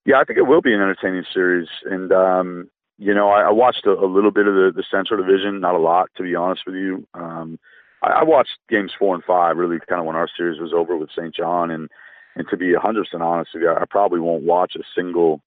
[0.04, 3.50] Yeah, I think it will be an entertaining series, and um, you know, I, I
[3.50, 6.34] watched a, a little bit of the, the Central Division, not a lot, to be
[6.34, 7.06] honest with you.
[7.14, 7.58] Um,
[8.02, 10.96] I, I watched games four and five, really, kind of when our series was over
[10.96, 11.34] with St.
[11.34, 11.88] John, and
[12.34, 15.42] and to be 100% honest with you, I probably won't watch a single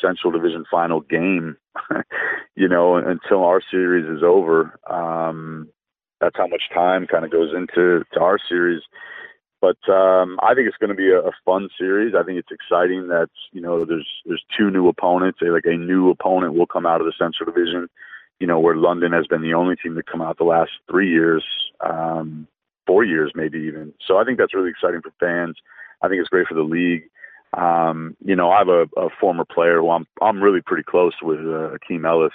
[0.00, 1.56] Central Division final game,
[2.56, 4.78] you know, until our series is over.
[4.88, 5.68] Um,
[6.20, 8.82] that's how much time kind of goes into to our series.
[9.60, 12.14] But um, I think it's going to be a, a fun series.
[12.14, 15.38] I think it's exciting that you know there's there's two new opponents.
[15.40, 17.88] Like a new opponent will come out of the Central Division.
[18.38, 21.10] You know where London has been the only team to come out the last three
[21.10, 21.44] years,
[21.80, 22.46] um,
[22.86, 23.94] four years maybe even.
[24.06, 25.56] So I think that's really exciting for fans.
[26.02, 27.04] I think it's great for the league.
[27.56, 31.14] Um, you know, I have a, a former player who I'm I'm really pretty close
[31.22, 32.32] with, uh, Akeem Ellis.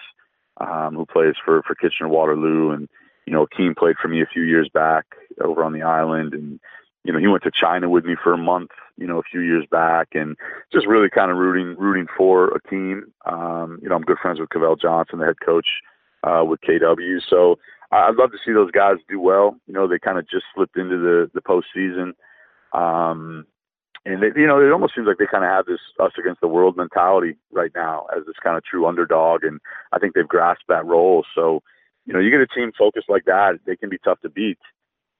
[0.60, 2.88] um, who plays for for Kitchener Waterloo, and
[3.26, 5.06] you know, Akeem played for me a few years back
[5.42, 6.60] over on the island, and
[7.04, 9.40] you know, he went to China with me for a month, you know, a few
[9.42, 10.36] years back, and
[10.72, 13.02] just really kind of rooting rooting for Akeem.
[13.26, 15.68] Um, you know, I'm good friends with Cavell Johnson, the head coach
[16.24, 17.58] uh, with KW, so
[17.92, 19.58] I'd love to see those guys do well.
[19.68, 22.14] You know, they kind of just slipped into the the postseason.
[22.74, 23.46] Um,
[24.06, 26.42] and they, you know, it almost seems like they kind of have this us against
[26.42, 29.60] the world mentality right now as this kind of true underdog, and
[29.92, 31.24] I think they've grasped that role.
[31.36, 31.62] So,
[32.06, 34.58] you know, you get a team focused like that, they can be tough to beat.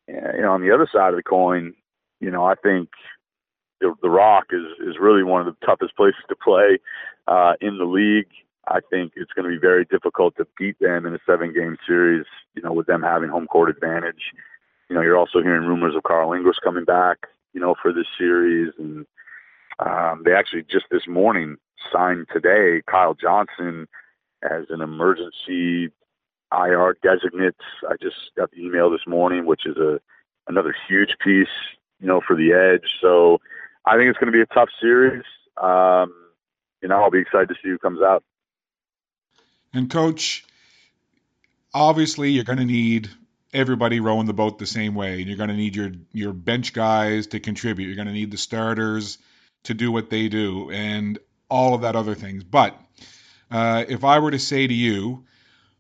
[0.08, 1.74] And, you know, on the other side of the coin,
[2.20, 2.90] you know, I think
[3.82, 6.80] the, the Rock is is really one of the toughest places to play
[7.28, 8.30] uh, in the league.
[8.68, 11.78] I think it's going to be very difficult to beat them in a seven game
[11.86, 12.26] series.
[12.56, 14.34] You know, with them having home court advantage.
[14.90, 17.20] You know, you're also hearing rumors of Carl English coming back
[17.54, 18.74] you know, for this series.
[18.78, 19.06] And
[19.80, 21.58] um, they actually just this morning
[21.92, 23.88] signed today Kyle Johnson
[24.44, 25.92] as an emergency
[26.52, 27.56] IR designate.
[27.90, 30.00] I just got the email this morning, which is a
[30.48, 31.48] another huge piece,
[32.00, 32.90] you know, for the edge.
[33.02, 33.40] So
[33.86, 35.24] I think it's going to be a tough series.
[35.62, 36.14] Um,
[36.82, 38.24] you know, I'll be excited to see who comes out.
[39.74, 40.44] And coach,
[41.74, 43.10] obviously, you're going to need
[43.54, 45.20] everybody rowing the boat the same way.
[45.20, 47.88] And you're going to need your your bench guys to contribute.
[47.88, 49.18] You're going to need the starters
[49.64, 52.44] to do what they do, and all of that other things.
[52.44, 52.76] But
[53.50, 55.26] uh, if I were to say to you,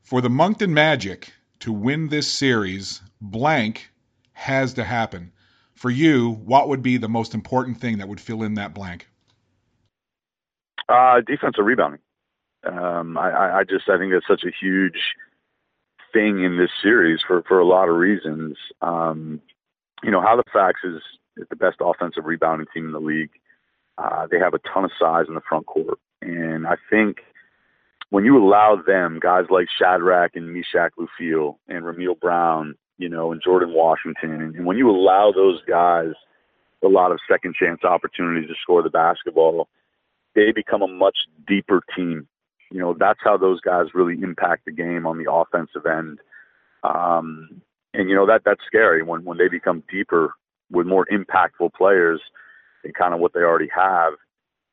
[0.03, 3.89] for the Moncton Magic to win this series, blank
[4.33, 5.31] has to happen.
[5.75, 9.07] For you, what would be the most important thing that would fill in that blank?
[10.87, 12.01] Uh, defensive rebounding.
[12.63, 15.15] Um, I, I just I think that's such a huge
[16.13, 18.57] thing in this series for for a lot of reasons.
[18.81, 19.41] Um,
[20.03, 21.01] you know, Halifax is,
[21.49, 23.31] the best offensive rebounding team in the league.
[23.97, 27.19] Uh, they have a ton of size in the front court, and I think
[28.09, 33.31] when you allow them, guys like Shadrach and Meshach Lufil and Ramil Brown, you know,
[33.31, 36.11] and Jordan Washington, and when you allow those guys
[36.83, 39.69] a lot of second chance opportunities to score the basketball,
[40.35, 42.27] they become a much deeper team
[42.71, 46.19] you know, that's how those guys really impact the game on the offensive end.
[46.83, 47.61] Um,
[47.93, 50.33] and you know that that's scary when when they become deeper
[50.71, 52.21] with more impactful players
[52.83, 54.13] and kind of what they already have.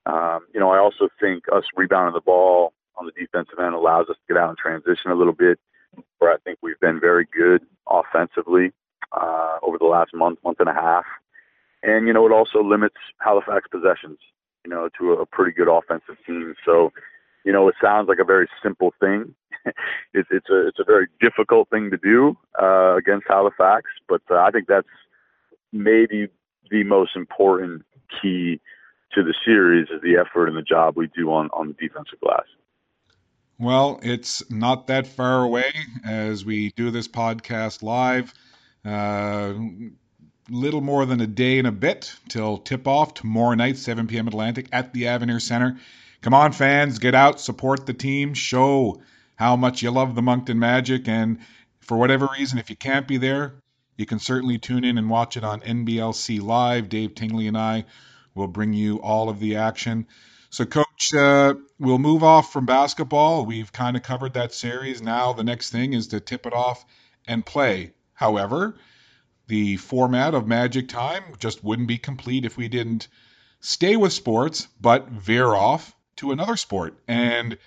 [0.07, 4.09] Um, you know, I also think us rebounding the ball on the defensive end allows
[4.09, 5.59] us to get out and transition a little bit,
[6.19, 8.73] where I think we've been very good offensively
[9.13, 11.05] uh, over the last month, month and a half.
[11.83, 14.19] And you know, it also limits Halifax possessions,
[14.65, 16.55] you know, to a, a pretty good offensive team.
[16.65, 16.93] So
[17.49, 19.35] you know, it sounds like a very simple thing.
[20.13, 24.35] it's it's a it's a very difficult thing to do uh, against Halifax, but uh,
[24.35, 24.87] I think that's
[25.73, 26.29] maybe
[26.71, 27.87] the most important
[28.21, 28.61] key
[29.15, 32.21] to the series is the effort and the job we do on on the defensive
[32.21, 32.45] glass.
[33.59, 35.73] Well, it's not that far away
[36.05, 38.35] as we do this podcast live.
[38.85, 39.55] Uh,
[40.51, 44.29] little more than a day and a bit till tip off tomorrow night, 7 p.m.
[44.29, 45.79] Atlantic at the Avenir Center.
[46.21, 49.01] Come on, fans, get out, support the team, show
[49.37, 51.07] how much you love the Moncton Magic.
[51.07, 51.39] And
[51.81, 53.55] for whatever reason, if you can't be there,
[53.97, 56.89] you can certainly tune in and watch it on NBLC Live.
[56.89, 57.85] Dave Tingley and I
[58.35, 60.07] will bring you all of the action.
[60.51, 63.47] So, Coach, uh, we'll move off from basketball.
[63.47, 65.01] We've kind of covered that series.
[65.01, 66.85] Now, the next thing is to tip it off
[67.29, 67.93] and play.
[68.13, 68.77] However,
[69.47, 73.07] the format of Magic Time just wouldn't be complete if we didn't
[73.61, 76.99] stay with sports, but veer off to another sport.
[77.09, 77.59] And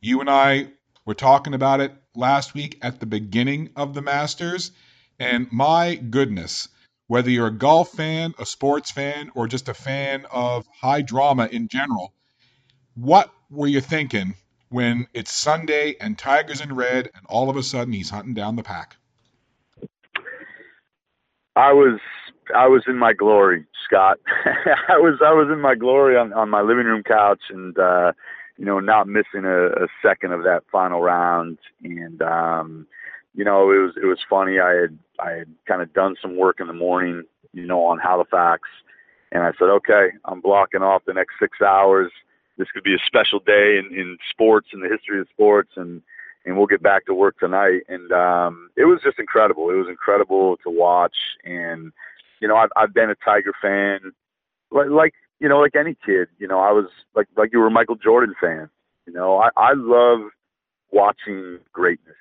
[0.00, 0.68] you and I
[1.04, 4.72] were talking about it last week at the beginning of the Masters.
[5.18, 6.68] And my goodness,
[7.06, 11.48] whether you're a golf fan, a sports fan, or just a fan of high drama
[11.50, 12.12] in general,
[12.94, 14.34] what were you thinking
[14.68, 18.56] when it's Sunday and Tigers in red and all of a sudden he's hunting down
[18.56, 18.96] the pack?
[21.56, 21.98] I was
[22.54, 24.18] I was in my glory, Scott.
[24.88, 28.12] I was I was in my glory on on my living room couch and uh
[28.56, 32.86] you know not missing a, a second of that final round and um
[33.34, 36.36] you know it was it was funny I had I had kind of done some
[36.36, 38.62] work in the morning, you know, on Halifax
[39.32, 42.10] and I said, "Okay, I'm blocking off the next 6 hours.
[42.56, 46.02] This could be a special day in in sports in the history of sports and
[46.44, 49.70] and we'll get back to work tonight." And um it was just incredible.
[49.70, 51.92] It was incredible to watch and
[52.40, 54.12] you know, I've I've been a Tiger fan,
[54.70, 56.28] like like you know, like any kid.
[56.38, 58.68] You know, I was like like you were a Michael Jordan fan.
[59.06, 60.30] You know, I I love
[60.90, 62.16] watching greatness,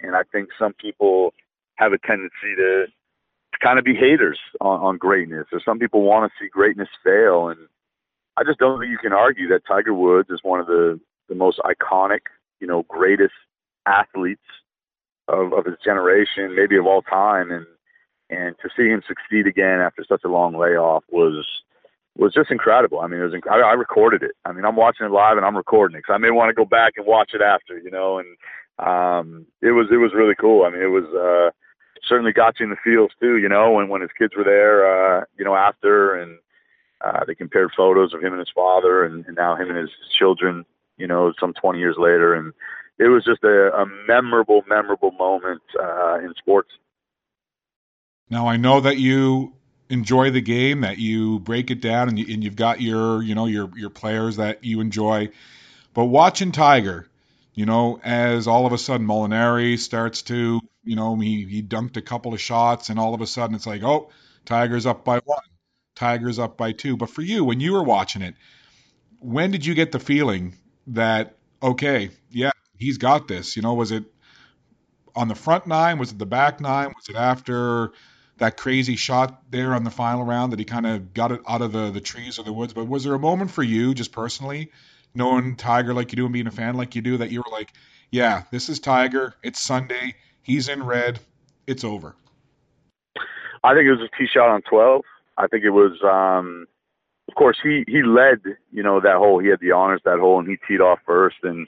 [0.00, 1.34] and I think some people
[1.76, 6.02] have a tendency to, to kind of be haters on, on greatness, or some people
[6.02, 7.68] want to see greatness fail, and
[8.36, 11.34] I just don't think you can argue that Tiger Woods is one of the the
[11.34, 12.20] most iconic,
[12.60, 13.34] you know, greatest
[13.86, 14.40] athletes
[15.28, 17.66] of, of his generation, maybe of all time, and
[18.30, 21.46] and to see him succeed again after such a long layoff was
[22.16, 23.00] was just incredible.
[23.00, 24.32] I mean, it was inc- I, I recorded it.
[24.44, 26.54] I mean, I'm watching it live and I'm recording it because I may want to
[26.54, 28.18] go back and watch it after, you know.
[28.18, 28.36] And
[28.78, 30.64] um, it was it was really cool.
[30.64, 31.50] I mean, it was uh,
[32.06, 34.84] certainly got you in the feels too, you know, when when his kids were there,
[35.20, 36.38] uh, you know, after and
[37.00, 39.90] uh, they compared photos of him and his father, and, and now him and his
[40.18, 40.64] children,
[40.96, 42.52] you know, some 20 years later, and
[42.98, 46.70] it was just a, a memorable, memorable moment uh, in sports.
[48.30, 49.54] Now I know that you
[49.88, 53.34] enjoy the game, that you break it down, and, you, and you've got your, you
[53.34, 55.30] know, your your players that you enjoy.
[55.94, 57.08] But watching Tiger,
[57.54, 61.96] you know, as all of a sudden Molinari starts to, you know, he he dunked
[61.96, 64.10] a couple of shots, and all of a sudden it's like, oh,
[64.44, 65.42] Tiger's up by one,
[65.96, 66.96] Tiger's up by two.
[66.96, 68.34] But for you, when you were watching it,
[69.20, 70.56] when did you get the feeling
[70.88, 73.56] that okay, yeah, he's got this?
[73.56, 74.04] You know, was it
[75.14, 75.98] on the front nine?
[75.98, 76.88] Was it the back nine?
[76.94, 77.92] Was it after
[78.38, 81.62] that crazy shot there on the final round that he kind of got it out
[81.62, 82.72] of the, the trees or the woods.
[82.72, 84.70] But was there a moment for you, just personally,
[85.14, 87.52] knowing Tiger like you do and being a fan like you do, that you were
[87.52, 87.72] like,
[88.10, 89.34] yeah, this is Tiger.
[89.42, 90.14] It's Sunday.
[90.42, 91.20] He's in red.
[91.66, 92.14] It's over.
[93.62, 95.02] I think it was a tee shot on 12.
[95.36, 96.66] I think it was, um,
[97.28, 98.40] of course, he, he led,
[98.72, 99.40] you know, that hole.
[99.40, 101.36] He had the honors that hole and he teed off first.
[101.42, 101.66] And,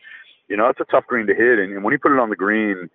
[0.48, 1.58] you know, that's a tough green to hit.
[1.58, 2.88] And, and when he put it on the green,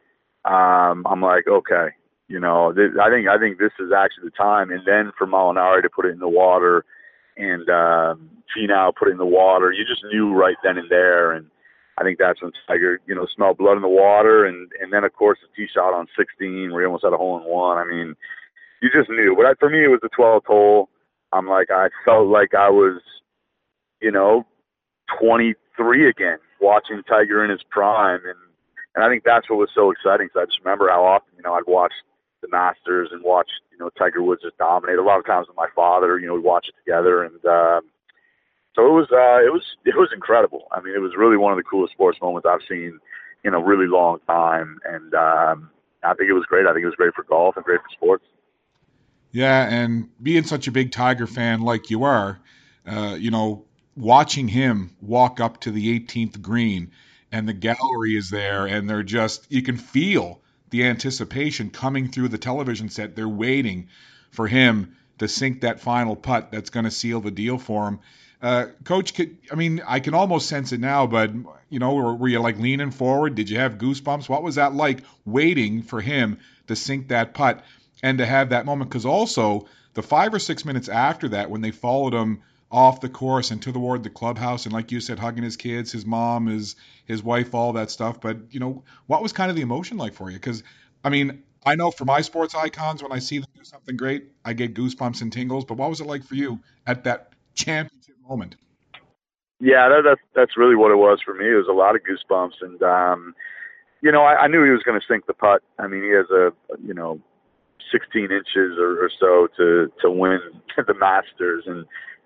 [0.45, 1.89] um, I'm like, okay,
[2.27, 4.71] you know, th- I think I think this is actually the time.
[4.71, 6.83] And then for Molinari to put it in the water,
[7.38, 11.33] and um, Finau put it in the water, you just knew right then and there.
[11.33, 11.47] And
[11.97, 14.45] I think that's when Tiger, you know, smelled blood in the water.
[14.45, 17.17] And and then of course the tee shot on 16, where he almost had a
[17.17, 17.77] hole in one.
[17.77, 18.15] I mean,
[18.81, 19.35] you just knew.
[19.35, 20.89] But I, for me, it was the 12th hole.
[21.31, 23.01] I'm like, I felt like I was,
[24.01, 24.45] you know,
[25.19, 28.38] 23 again, watching Tiger in his prime, and
[28.95, 30.27] and I think that's what was so exciting.
[30.27, 31.93] Because I just remember how often, you know, I'd watch
[32.41, 34.98] the Masters and watch you know Tiger Woods just dominate.
[34.98, 37.82] A lot of times with my father, you know, we watch it together, and um,
[38.76, 40.67] so it was uh, it was it was incredible.
[40.71, 43.00] I mean, it was really one of the coolest sports moments I've seen
[43.43, 45.69] in a really long time, and um,
[46.04, 46.65] I think it was great.
[46.65, 48.26] I think it was great for golf and great for sports.
[49.32, 52.39] Yeah, and being such a big Tiger fan like you are,
[52.88, 56.91] uh, you know, watching him walk up to the 18th green
[57.32, 62.30] and the gallery is there and they're just you can feel the anticipation coming through
[62.30, 63.15] the television set.
[63.15, 63.89] They're waiting
[64.32, 67.99] for him to sink that final putt that's going to seal the deal for him.
[68.41, 71.32] Uh, Coach, could, I mean, I can almost sense it now, but
[71.69, 73.36] you know, were, were, you like leaning forward?
[73.36, 74.30] Did you have goosebumps?
[74.30, 77.63] What was that like, waiting for him to sink that putt
[78.04, 78.89] and to have that moment?
[78.89, 83.10] Because also the five or six minutes after that, when they followed him off the
[83.10, 86.47] course and to toward the clubhouse and like you said hugging his kids his mom
[86.47, 86.75] his
[87.06, 88.19] his wife all that stuff.
[88.19, 90.38] But you know what was kind of the emotion like for you?
[90.38, 90.63] Because
[91.04, 94.32] i mean i know for my sports icons when i see them do something great
[94.43, 95.65] i get goosebumps and tingles.
[95.65, 98.56] But what was it like for you at that championship moment?
[99.60, 101.45] Yeah that, that's that's really what it was for me.
[101.45, 103.36] It was a lot of goosebumps and um
[104.01, 105.62] you know i, I knew he was going to sink the putt.
[105.78, 106.51] I mean he has a
[106.84, 107.21] you know
[107.91, 110.39] 16 inches or, or so to to win
[110.78, 111.63] the masters.
[111.67, 111.86] And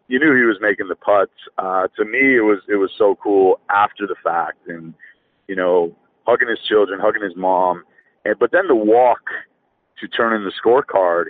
[0.10, 1.32] you knew he was making the putts.
[1.60, 4.94] Uh, to me, it was it was so cool after the fact, and
[5.48, 5.96] you know,
[6.26, 7.84] hugging his children, hugging his mom,
[8.26, 9.22] and but then the walk
[10.00, 11.26] to turn in the scorecard,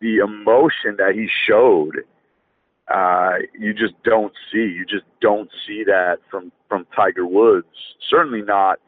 [0.00, 2.02] the emotion that he showed,
[2.92, 4.58] uh, you just don't see.
[4.58, 7.68] You just don't see that from from Tiger Woods.
[8.08, 8.80] Certainly not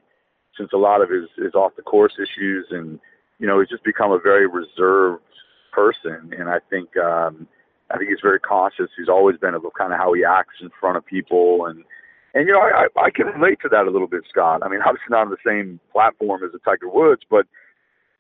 [0.59, 2.99] since a lot of his his off the course issues, and
[3.39, 5.23] you know, he's just become a very reserved
[5.71, 6.97] person, and I think.
[6.97, 7.47] um
[7.93, 8.91] I think he's very cautious.
[8.97, 11.85] He's always been of kind of how he acts in front of people, and
[12.35, 14.63] and you know I I can relate to that a little bit, Scott.
[14.65, 17.47] I mean, obviously not on the same platform as a Tiger Woods, but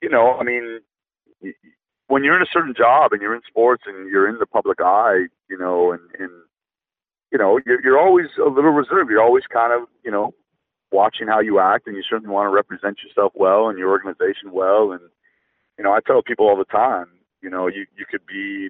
[0.00, 0.80] you know, I mean,
[2.08, 4.80] when you're in a certain job and you're in sports and you're in the public
[4.80, 6.30] eye, you know, and and
[7.30, 9.10] you know you're, you're always a little reserved.
[9.10, 10.34] You're always kind of you know
[10.90, 14.52] watching how you act, and you certainly want to represent yourself well and your organization
[14.52, 14.92] well.
[14.92, 15.00] And
[15.78, 17.06] you know, I tell people all the time,
[17.40, 18.68] you know, you you could be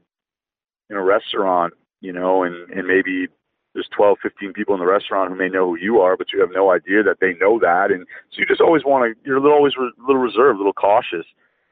[0.91, 3.29] in a restaurant, you know, and, and maybe
[3.75, 6.41] there's 12, 15 people in the restaurant who may know who you are, but you
[6.41, 7.91] have no idea that they know that.
[7.91, 10.59] And so you just always want to, you're a little, always a little reserved, a
[10.59, 11.25] little cautious.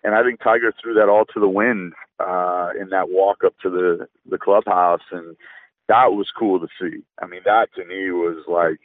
[0.03, 3.55] And I think Tiger threw that all to the wind uh, in that walk up
[3.63, 5.03] to the, the clubhouse.
[5.11, 5.37] And
[5.89, 7.03] that was cool to see.
[7.21, 8.81] I mean, that to me was like,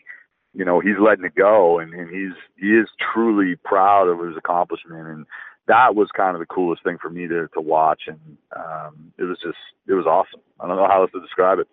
[0.54, 4.38] you know, he's letting it go and, and he's, he is truly proud of his
[4.38, 5.08] accomplishment.
[5.08, 5.26] And
[5.68, 8.04] that was kind of the coolest thing for me to, to watch.
[8.08, 9.58] And um, it was just,
[9.88, 10.42] it was awesome.
[10.60, 11.68] I don't know how else to describe it.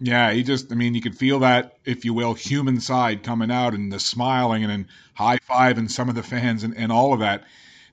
[0.00, 3.52] Yeah, he just, I mean, you could feel that, if you will, human side coming
[3.52, 6.90] out and the smiling and, and high five and some of the fans and, and
[6.90, 7.44] all of that.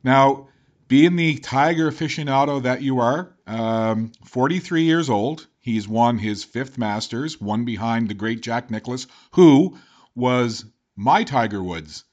[0.04, 0.48] Now,
[0.88, 6.80] being the Tiger aficionado that you are, um, 43 years old, he's won his fifth
[6.80, 9.78] Masters, one behind the great Jack Nicklaus, who
[10.16, 10.66] was
[10.96, 12.06] my Tiger Woods.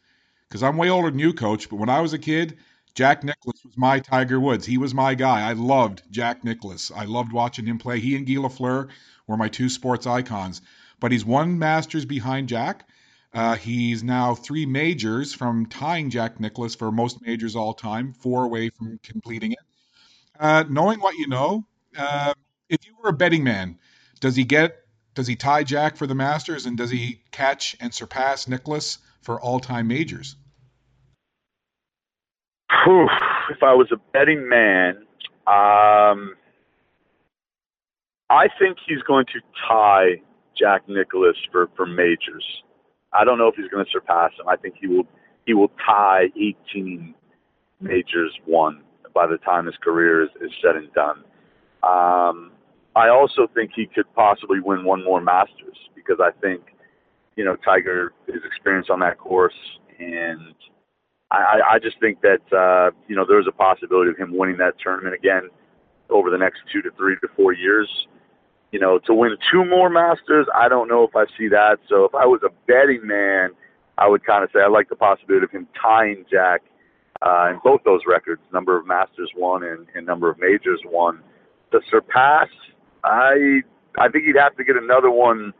[0.46, 2.58] Because I'm way older than you, coach, but when I was a kid,
[2.96, 4.64] Jack Nicklaus was my Tiger Woods.
[4.64, 5.46] He was my guy.
[5.46, 6.90] I loved Jack Nicklaus.
[6.90, 8.00] I loved watching him play.
[8.00, 8.88] He and Guy Lafleur
[9.26, 10.62] were my two sports icons.
[10.98, 12.88] But he's one Masters behind Jack.
[13.34, 18.44] Uh, he's now three majors from tying Jack Nicklaus for most majors all time, four
[18.44, 19.58] away from completing it.
[20.40, 21.66] Uh, knowing what you know,
[21.98, 22.32] uh,
[22.70, 23.78] if you were a betting man,
[24.20, 24.74] does he get
[25.12, 29.38] does he tie Jack for the Masters and does he catch and surpass Nicklaus for
[29.38, 30.36] all time majors?
[32.70, 33.08] Whew,
[33.50, 34.96] if I was a betting man,
[35.46, 36.34] um,
[38.28, 40.20] I think he's going to tie
[40.58, 42.44] Jack Nicklaus for, for majors.
[43.12, 44.48] I don't know if he's going to surpass him.
[44.48, 45.06] I think he will
[45.46, 47.14] he will tie 18
[47.80, 48.82] majors won
[49.14, 51.22] by the time his career is, is said and done.
[51.84, 52.50] Um,
[52.96, 56.62] I also think he could possibly win one more Masters because I think,
[57.36, 59.54] you know, Tiger is experienced on that course,
[60.00, 60.54] and
[61.30, 64.74] I, I just think that uh, you know there's a possibility of him winning that
[64.78, 65.48] tournament again
[66.08, 67.88] over the next two to three to four years
[68.72, 71.78] you know, to win two more Masters, I don't know if I see that.
[71.88, 73.50] So if I was a betting man,
[73.96, 76.62] I would kind of say I like the possibility of him tying Jack
[77.22, 81.20] uh, in both those records, number of Masters won and, and number of majors won.
[81.72, 82.48] To surpass,
[83.02, 83.62] I
[83.98, 85.52] I think he'd have to get another one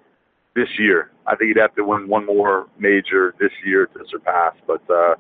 [0.54, 1.10] this year.
[1.26, 4.54] I think he'd have to win one more major this year to surpass.
[4.66, 5.14] But uh,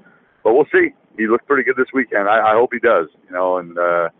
[0.46, 0.94] but we'll see.
[1.18, 2.28] He looked pretty good this weekend.
[2.28, 3.08] I, I hope he does.
[3.26, 4.10] You know, and uh,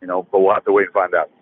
[0.00, 1.32] you know, but we'll have to wait and find out.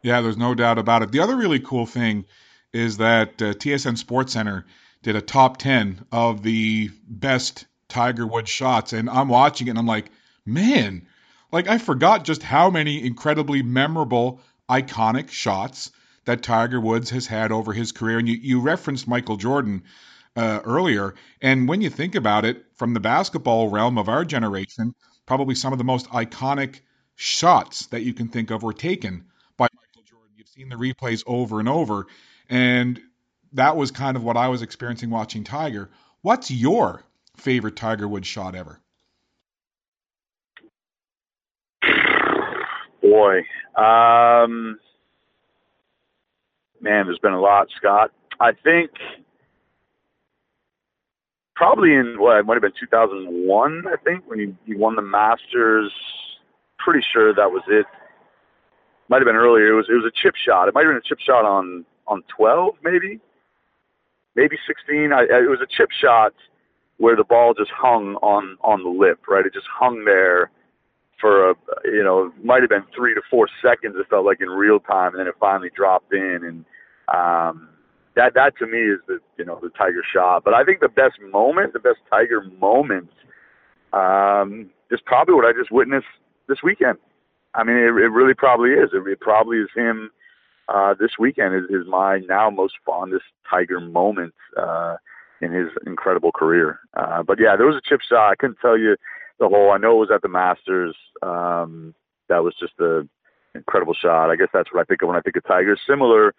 [0.00, 1.12] Yeah, there's no doubt about it.
[1.12, 2.24] The other really cool thing
[2.72, 4.64] is that uh, TSN Sports Center
[5.02, 8.94] did a top 10 of the best Tiger Woods shots.
[8.94, 10.10] And I'm watching it and I'm like,
[10.46, 11.06] man,
[11.52, 14.40] like I forgot just how many incredibly memorable,
[14.70, 15.90] iconic shots
[16.24, 18.18] that Tiger Woods has had over his career.
[18.18, 19.82] And you, you referenced Michael Jordan
[20.40, 21.14] uh, earlier.
[21.42, 24.94] And when you think about it, from the basketball realm of our generation,
[25.26, 26.80] probably some of the most iconic
[27.14, 29.26] shots that you can think of were taken
[29.58, 30.32] by Michael Jordan.
[30.36, 32.06] You've seen the replays over and over,
[32.48, 32.98] and
[33.52, 35.90] that was kind of what I was experiencing watching Tiger.
[36.22, 37.04] What's your
[37.36, 38.80] favorite Tiger Woods shot ever?
[43.02, 43.40] Boy,
[43.76, 44.78] um,
[46.80, 48.10] man, there's been a lot, Scott.
[48.40, 48.90] I think
[51.60, 53.84] probably in what it might have been 2001.
[53.86, 55.92] I think when he, he won the Masters.
[56.78, 57.84] Pretty sure that was it
[59.10, 59.74] might have been earlier.
[59.74, 60.68] It was it was a chip shot.
[60.68, 63.20] It might have been a chip shot on on 12, maybe,
[64.34, 65.12] maybe 16.
[65.12, 66.32] I, it was a chip shot
[66.96, 69.44] where the ball just hung on on the lip, right?
[69.44, 70.50] It just hung there
[71.20, 71.54] for a
[71.84, 73.96] you know might have been three to four seconds.
[74.00, 76.64] It felt like in real time, and then it finally dropped in, and
[77.14, 77.68] um,
[78.16, 80.44] that that to me is the you know the Tiger shot.
[80.44, 83.10] But I think the best moment, the best Tiger moment,
[83.92, 86.06] um, is probably what I just witnessed
[86.48, 86.98] this weekend.
[87.54, 88.90] I mean, it, it really probably is.
[88.92, 90.10] It, it probably is him.
[90.68, 94.96] Uh, this weekend is, is my now most fondest Tiger moment uh,
[95.40, 96.78] in his incredible career.
[96.94, 98.30] Uh, but yeah, there was a chip shot.
[98.30, 98.96] I couldn't tell you
[99.40, 99.72] the hole.
[99.72, 100.94] I know it was at the Masters.
[101.22, 101.94] Um,
[102.28, 103.08] that was just a
[103.54, 104.30] incredible shot.
[104.30, 105.76] I guess that's what I think of when I think of Tiger.
[105.88, 106.34] Similar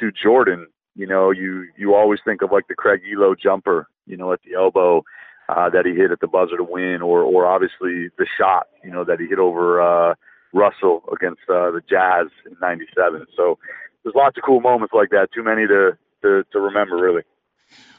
[0.00, 4.16] to Jordan, you know, you you always think of like the Craig Ehlo jumper, you
[4.16, 5.04] know, at the elbow
[5.48, 8.90] uh, that he hit at the buzzer to win, or or obviously the shot, you
[8.90, 9.80] know, that he hit over.
[9.80, 10.14] Uh,
[10.54, 13.26] Russell against uh, the Jazz in '97.
[13.36, 13.58] So
[14.02, 15.28] there's lots of cool moments like that.
[15.34, 17.22] Too many to to, to remember, really.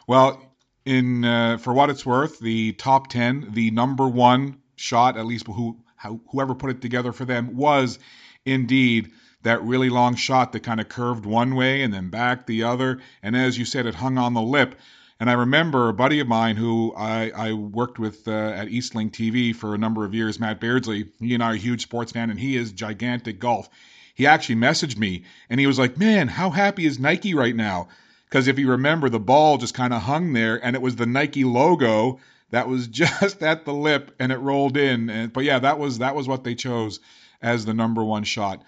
[0.07, 0.41] Well,
[0.85, 5.47] in uh, for what it's worth, the top ten, the number one shot, at least
[5.47, 5.77] who
[6.31, 7.99] whoever put it together for them, was
[8.45, 9.11] indeed
[9.45, 12.99] that really long shot that kind of curved one way and then back the other.
[13.21, 14.75] And as you said, it hung on the lip.
[15.19, 19.11] And I remember a buddy of mine who I, I worked with uh, at Eastlink
[19.11, 21.05] TV for a number of years, Matt Beardsley.
[21.19, 23.69] He and I are a huge sports fan, and he is gigantic golf.
[24.15, 27.87] He actually messaged me, and he was like, "Man, how happy is Nike right now?"
[28.25, 31.05] Because if you remember, the ball just kind of hung there, and it was the
[31.05, 32.19] Nike logo
[32.49, 35.09] that was just at the lip, and it rolled in.
[35.09, 36.99] And, but yeah, that was that was what they chose
[37.41, 38.63] as the number one shot.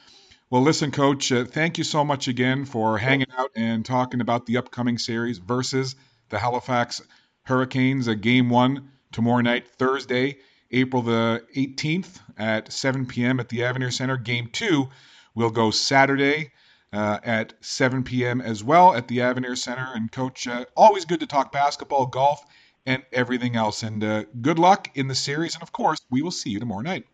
[0.50, 4.46] Well, listen, Coach, uh, thank you so much again for hanging out and talking about
[4.46, 5.96] the upcoming series versus
[6.30, 7.02] the Halifax
[7.44, 10.38] Hurricanes, a game one tomorrow night, Thursday,
[10.72, 13.42] April the 18th at 7 p.m.
[13.42, 14.16] at the Avenir Center.
[14.16, 14.88] Game two
[15.36, 16.52] will go Saturday,
[16.94, 18.40] uh, at 7 p.m.
[18.40, 19.90] as well at the Avenir Center.
[19.94, 22.42] And, Coach, uh, always good to talk basketball, golf,
[22.86, 23.84] and everything else.
[23.84, 25.56] And uh, good luck in the series.
[25.56, 27.06] And, of course, we will see you tomorrow night.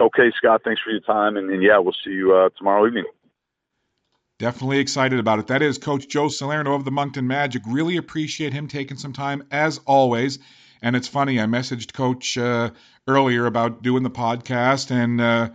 [0.00, 0.62] Okay, Scott.
[0.64, 1.36] Thanks for your time.
[1.36, 3.04] And, and yeah, we'll see you uh, tomorrow evening.
[4.38, 5.46] Definitely excited about it.
[5.46, 7.62] That is Coach Joe Salerno of the Moncton Magic.
[7.66, 10.38] Really appreciate him taking some time, as always.
[10.82, 12.70] And it's funny, I messaged Coach uh,
[13.08, 15.48] earlier about doing the podcast, and uh,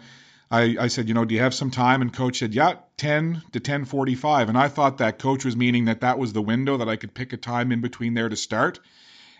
[0.50, 2.02] I, I, said, you know, do you have some time?
[2.02, 4.50] And Coach said, yeah, 10 to 10:45.
[4.50, 7.14] And I thought that Coach was meaning that that was the window that I could
[7.14, 8.80] pick a time in between there to start.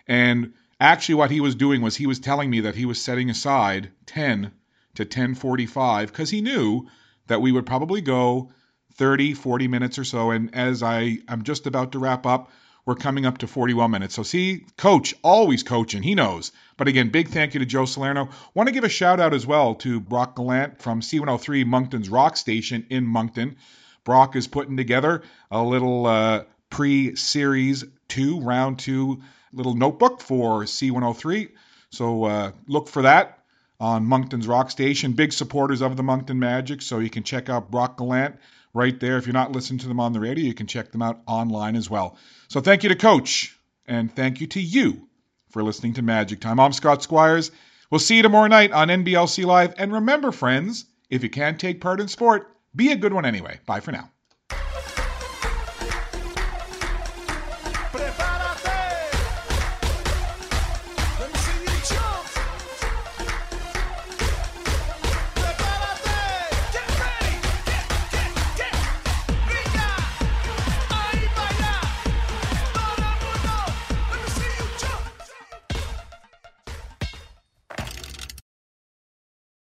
[0.06, 3.28] And actually, what he was doing was he was telling me that he was setting
[3.28, 4.52] aside 10
[4.94, 6.86] to 10:45 because he knew
[7.26, 8.50] that we would probably go
[8.94, 10.30] 30, 40 minutes or so.
[10.30, 12.50] And as I am just about to wrap up,
[12.84, 14.14] we're coming up to 41 minutes.
[14.14, 16.02] So see, coach, always coaching.
[16.02, 16.50] He knows.
[16.76, 18.30] But again, big thank you to Joe Salerno.
[18.54, 22.36] Want to give a shout out as well to Brock Gallant from C103 Moncton's Rock
[22.36, 23.56] Station in Moncton.
[24.04, 29.22] Brock is putting together a little uh, pre-series two, round two,
[29.52, 31.50] little notebook for C103.
[31.90, 33.41] So uh, look for that
[33.82, 35.12] on Moncton's Rock Station.
[35.12, 38.36] Big supporters of the Moncton Magic, so you can check out Brock Gallant
[38.72, 39.18] right there.
[39.18, 41.74] If you're not listening to them on the radio, you can check them out online
[41.74, 42.16] as well.
[42.46, 45.08] So thank you to Coach, and thank you to you
[45.50, 46.60] for listening to Magic Time.
[46.60, 47.50] I'm Scott Squires.
[47.90, 49.74] We'll see you tomorrow night on NBLC Live.
[49.76, 53.58] And remember, friends, if you can't take part in sport, be a good one anyway.
[53.66, 54.11] Bye for now.